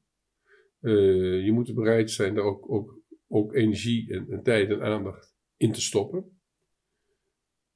Uh, 0.81 1.45
je 1.45 1.51
moet 1.51 1.75
bereid 1.75 2.11
zijn 2.11 2.35
daar 2.35 2.43
ook, 2.43 2.71
ook, 2.71 2.99
ook 3.27 3.53
energie 3.53 4.13
en, 4.13 4.29
en, 4.29 4.43
tijd 4.43 4.69
en 4.69 4.81
aandacht 4.81 5.35
in 5.57 5.71
te 5.71 5.81
stoppen. 5.81 6.39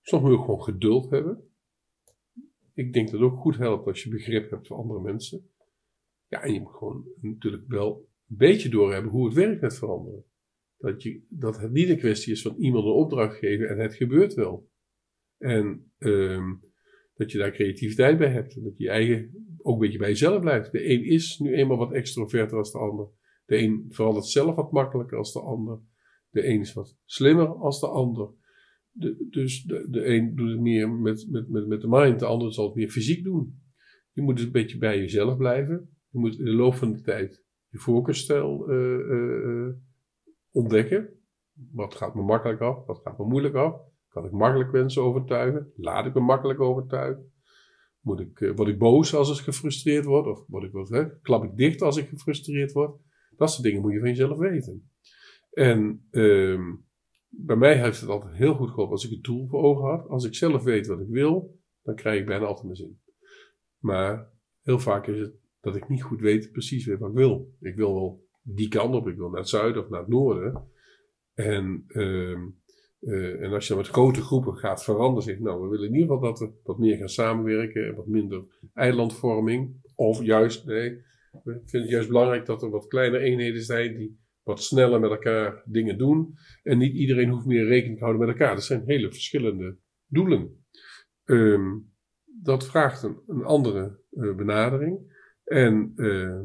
Soms 0.02 0.22
moet 0.22 0.32
je 0.32 0.38
ook 0.38 0.46
gewoon 0.46 0.64
geduld 0.64 1.10
hebben. 1.10 1.50
Ik 2.74 2.94
denk 2.94 3.12
dat 3.12 3.20
het 3.20 3.30
ook 3.30 3.40
goed 3.40 3.58
helpt 3.58 3.88
als 3.88 4.04
je 4.04 4.10
begrip 4.10 4.50
hebt 4.50 4.68
voor 4.68 4.78
andere 4.78 5.02
mensen. 5.02 5.50
Ja, 6.28 6.42
en 6.42 6.54
je 6.54 6.60
moet 6.60 6.74
gewoon 6.74 7.06
natuurlijk 7.22 7.68
wel 7.68 8.10
een 8.30 8.38
beetje 8.38 8.70
doorhebben 8.70 9.12
hoe 9.12 9.26
het 9.26 9.34
werkt 9.34 9.62
met 9.62 9.78
veranderen. 9.78 10.24
Dat, 10.78 11.04
je, 11.04 11.22
dat 11.30 11.60
het 11.60 11.72
niet 11.72 11.90
een 11.90 11.98
kwestie 11.98 12.34
is 12.34 12.42
van 12.42 12.56
iemand 12.56 12.86
een 12.86 12.92
opdracht 12.92 13.38
geven 13.38 13.70
en 13.70 13.78
het 13.78 13.96
gebeurt 13.96 14.34
wel. 14.34 14.70
En 15.38 15.92
um, 15.98 16.71
dat 17.22 17.32
je 17.32 17.38
daar 17.38 17.52
creativiteit 17.52 18.18
bij 18.18 18.32
hebt. 18.32 18.64
Dat 18.64 18.78
je 18.78 18.90
eigen 18.90 19.46
ook 19.62 19.74
een 19.74 19.80
beetje 19.80 19.98
bij 19.98 20.10
jezelf 20.10 20.40
blijft. 20.40 20.72
De 20.72 20.90
een 20.90 21.04
is 21.04 21.40
nu 21.40 21.54
eenmaal 21.54 21.78
wat 21.78 21.92
extroverter 21.92 22.58
als 22.58 22.72
de 22.72 22.78
ander. 22.78 23.08
De 23.46 23.58
een 23.58 23.86
verandert 23.90 24.26
zelf 24.26 24.56
wat 24.56 24.72
makkelijker 24.72 25.18
als 25.18 25.34
de 25.34 25.40
ander. 25.40 25.80
De 26.30 26.48
een 26.48 26.60
is 26.60 26.74
wat 26.74 26.98
slimmer 27.06 27.48
als 27.48 27.80
de 27.80 27.88
ander. 27.88 28.30
De, 28.92 29.28
dus 29.30 29.64
de, 29.64 29.88
de 29.90 30.06
een 30.06 30.36
doet 30.36 30.50
het 30.50 30.60
meer 30.60 30.90
met, 30.90 31.28
met, 31.30 31.50
met, 31.50 31.68
met 31.68 31.82
de 31.82 31.88
mind, 31.88 32.20
de 32.20 32.26
ander 32.26 32.54
zal 32.54 32.66
het 32.66 32.76
meer 32.76 32.90
fysiek 32.90 33.24
doen. 33.24 33.62
Je 34.12 34.22
moet 34.22 34.36
dus 34.36 34.46
een 34.46 34.52
beetje 34.52 34.78
bij 34.78 34.98
jezelf 34.98 35.38
blijven. 35.38 35.90
Je 36.10 36.20
moet 36.20 36.38
in 36.38 36.46
de 36.46 36.52
loop 36.52 36.74
van 36.74 36.92
de 36.92 37.02
tijd 37.02 37.44
je 37.68 37.78
voorkeursstijl 37.78 38.72
uh, 38.72 38.78
uh, 38.78 39.46
uh, 39.46 39.74
ontdekken. 40.52 41.10
Wat 41.72 41.96
gaat 41.96 42.16
me 42.16 42.22
makkelijk 42.22 42.62
af? 42.62 42.86
Wat 42.86 43.02
gaat 43.04 43.18
me 43.18 43.26
moeilijk 43.26 43.56
af? 43.56 43.82
Kan 44.12 44.26
ik 44.26 44.32
makkelijk 44.32 44.72
mensen 44.72 45.02
overtuigen? 45.02 45.72
Laat 45.76 46.06
ik 46.06 46.14
me 46.14 46.20
makkelijk 46.20 46.60
overtuigen? 46.60 47.32
Moet 48.00 48.20
ik, 48.20 48.40
uh, 48.40 48.56
word 48.56 48.70
ik 48.70 48.78
boos 48.78 49.16
als 49.16 49.40
ik 49.40 49.44
gefrustreerd 49.44 50.06
word? 50.06 50.28
Of 50.28 50.44
word 50.48 50.64
ik, 50.64 50.72
wat, 50.72 51.20
klap 51.22 51.44
ik 51.44 51.58
dicht 51.58 51.82
als 51.82 51.98
ik 51.98 52.08
gefrustreerd 52.08 52.72
word? 52.72 53.00
Dat 53.38 53.52
soort 53.52 53.64
dingen 53.64 53.82
moet 53.82 53.92
je 53.92 54.00
van 54.00 54.08
jezelf 54.08 54.38
weten. 54.38 54.92
En 55.52 56.08
uh, 56.12 56.60
bij 57.28 57.56
mij 57.56 57.78
heeft 57.78 58.02
het 58.02 58.10
altijd 58.10 58.34
heel 58.34 58.54
goed 58.54 58.70
geholpen 58.70 58.94
als 58.94 59.06
ik 59.06 59.12
een 59.12 59.22
doel 59.22 59.48
voor 59.48 59.64
ogen 59.64 59.90
had. 59.90 60.08
Als 60.08 60.26
ik 60.26 60.36
zelf 60.36 60.64
weet 60.64 60.88
wat 60.88 61.00
ik 61.00 61.10
wil, 61.10 61.60
dan 61.84 61.96
krijg 61.96 62.20
ik 62.20 62.26
bijna 62.26 62.46
altijd 62.46 62.66
mijn 62.66 62.78
zin. 62.78 63.00
Maar 63.78 64.32
heel 64.62 64.80
vaak 64.80 65.08
is 65.08 65.20
het 65.20 65.34
dat 65.62 65.76
ik 65.76 65.90
niet 65.90 66.04
goed 66.04 66.22
weet 66.22 66.52
precies 66.52 66.86
wat 66.86 67.10
ik 67.10 67.16
wil. 67.16 67.56
Ik 67.60 67.76
wil 67.76 67.94
wel 67.94 68.28
die 68.42 68.68
kant 68.68 68.96
op, 68.96 69.08
ik 69.08 69.18
wil 69.18 69.30
naar 69.30 69.40
het 69.40 69.50
zuiden 69.50 69.84
of 69.84 69.90
naar 69.90 70.00
het 70.00 70.10
noorden. 70.10 70.70
En, 71.34 71.84
uh, 71.88 72.40
uh, 73.02 73.42
en 73.42 73.54
als 73.54 73.68
je 73.68 73.74
dan 73.74 73.82
met 73.82 73.92
grote 73.92 74.22
groepen 74.22 74.56
gaat 74.56 74.84
veranderen, 74.84 75.24
zeg 75.24 75.40
nou, 75.40 75.62
we 75.62 75.68
willen 75.68 75.88
in 75.88 75.94
ieder 75.94 76.08
geval 76.08 76.30
dat 76.30 76.40
we 76.40 76.52
wat 76.64 76.78
meer 76.78 76.98
gaan 76.98 77.10
samenwerken 77.10 77.88
en 77.88 77.96
wat 77.96 78.08
minder 78.08 78.44
eilandvorming. 78.74 79.82
Of 79.96 80.24
juist, 80.24 80.66
nee, 80.66 81.02
we 81.32 81.42
vinden 81.44 81.82
het 81.82 81.90
juist 81.90 82.08
belangrijk 82.08 82.46
dat 82.46 82.62
er 82.64 82.70
wat 82.70 82.88
kleine 82.88 83.20
eenheden 83.20 83.64
zijn 83.64 83.98
die 83.98 84.20
wat 84.44 84.64
sneller 84.64 85.00
met 85.00 85.12
elkaar 85.12 85.64
dingen 85.66 85.98
doen. 85.98 86.34
En 86.64 86.78
niet 86.78 86.94
iedereen 86.94 87.30
hoeft 87.30 87.46
meer 87.46 87.66
rekening 87.66 87.98
te 87.98 88.04
houden 88.04 88.26
met 88.28 88.36
elkaar. 88.36 88.56
Dat 88.56 88.64
zijn 88.64 88.84
hele 88.86 89.12
verschillende 89.12 89.78
doelen. 90.08 90.66
Um, 91.26 91.94
dat 92.42 92.68
vraagt 92.68 93.04
een, 93.04 93.44
andere 93.44 94.00
uh, 94.12 94.36
benadering. 94.36 95.20
En 95.44 95.94
uh, 95.96 96.42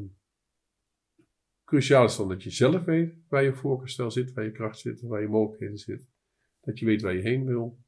cruciaal 1.64 2.05
is 2.05 2.16
dan 2.16 2.29
dat 2.29 2.42
je 2.42 2.51
zelf 2.51 2.85
weet 2.85 3.14
waar 3.29 3.42
je 3.42 3.55
voorkeurstel 3.55 4.11
zit, 4.11 4.33
waar 4.33 4.45
je 4.45 4.53
kracht 4.53 4.79
zit, 4.79 5.01
waar 5.01 5.21
je 5.21 5.29
mogelijkheden 5.29 5.79
zit. 5.79 6.09
Dat 6.66 6.79
je 6.79 6.87
weet 6.87 7.02
waar 7.02 7.14
je 7.14 7.20
heen 7.20 7.44
wil. 7.44 7.79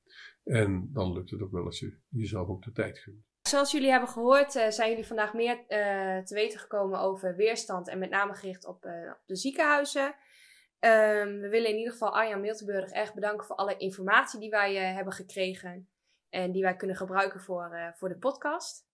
En 0.44 0.90
dan 0.92 1.12
lukt 1.12 1.30
het 1.30 1.42
ook 1.42 1.52
wel 1.52 1.64
als 1.64 1.78
je 1.78 1.96
jezelf 2.08 2.48
ook 2.48 2.62
de 2.62 2.72
tijd 2.72 2.98
gunt. 2.98 3.26
Zoals 3.42 3.72
jullie 3.72 3.90
hebben 3.90 4.08
gehoord, 4.08 4.54
uh, 4.54 4.68
zijn 4.68 4.90
jullie 4.90 5.06
vandaag 5.06 5.34
meer 5.34 5.56
uh, 5.56 6.18
te 6.18 6.34
weten 6.34 6.58
gekomen 6.58 7.00
over 7.00 7.36
weerstand 7.36 7.88
en 7.88 7.98
met 7.98 8.10
name 8.10 8.34
gericht 8.34 8.66
op, 8.66 8.84
uh, 8.84 8.92
op 8.92 9.22
de 9.26 9.36
ziekenhuizen. 9.36 10.06
Um, 10.80 11.40
we 11.40 11.48
willen 11.50 11.70
in 11.70 11.76
ieder 11.76 11.92
geval 11.92 12.14
Arjan 12.14 12.40
Miltenburg 12.40 12.90
erg 12.90 13.14
bedanken 13.14 13.46
voor 13.46 13.56
alle 13.56 13.76
informatie 13.76 14.40
die 14.40 14.50
wij 14.50 14.74
hebben 14.74 15.12
gekregen 15.12 15.88
en 16.28 16.52
die 16.52 16.62
wij 16.62 16.76
kunnen 16.76 16.96
gebruiken 16.96 17.40
voor, 17.40 17.92
voor 17.96 18.08
de 18.08 18.18
podcast. 18.18 18.86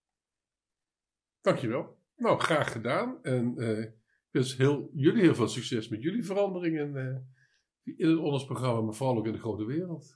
Dankjewel. 1.41 1.99
Nou, 2.17 2.39
graag 2.39 2.73
gedaan. 2.73 3.23
En 3.23 3.57
ik 3.57 4.31
wens 4.31 4.57
heel, 4.57 4.91
jullie 4.93 5.23
heel 5.23 5.35
veel 5.35 5.49
succes 5.49 5.89
met 5.89 6.03
jullie 6.03 6.25
veranderingen 6.25 7.34
in 7.85 8.09
het 8.09 8.19
ondersprogramma, 8.19 8.81
maar 8.81 8.95
vooral 8.95 9.17
ook 9.17 9.27
in 9.27 9.33
de 9.33 9.39
grote 9.39 9.65
wereld. 9.65 10.15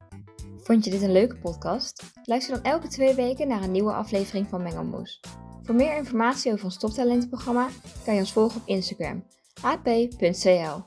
Vond 0.57 0.85
je 0.85 0.91
dit 0.91 1.03
een 1.03 1.13
leuke 1.13 1.39
podcast? 1.39 2.13
Luister 2.25 2.55
dan 2.55 2.65
elke 2.73 2.89
twee 2.89 3.15
weken 3.15 3.49
naar 3.49 3.63
een 3.63 3.73
nieuwe 3.73 3.93
aflevering 3.93 4.49
van 4.49 4.63
Mengelmoes. 4.63 5.21
Voor 5.63 5.75
meer 5.75 5.97
informatie 5.97 6.53
over 6.53 6.65
ons 6.65 6.79
toptalentenprogramma 6.79 7.69
kan 8.05 8.15
je 8.15 8.21
ons 8.21 8.33
volgen 8.33 8.61
op 8.61 8.67
Instagram 8.67 9.25
hp.cl. 9.61 10.81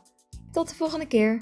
Tot 0.52 0.70
de 0.70 0.76
volgende 0.76 1.08
keer! 1.08 1.42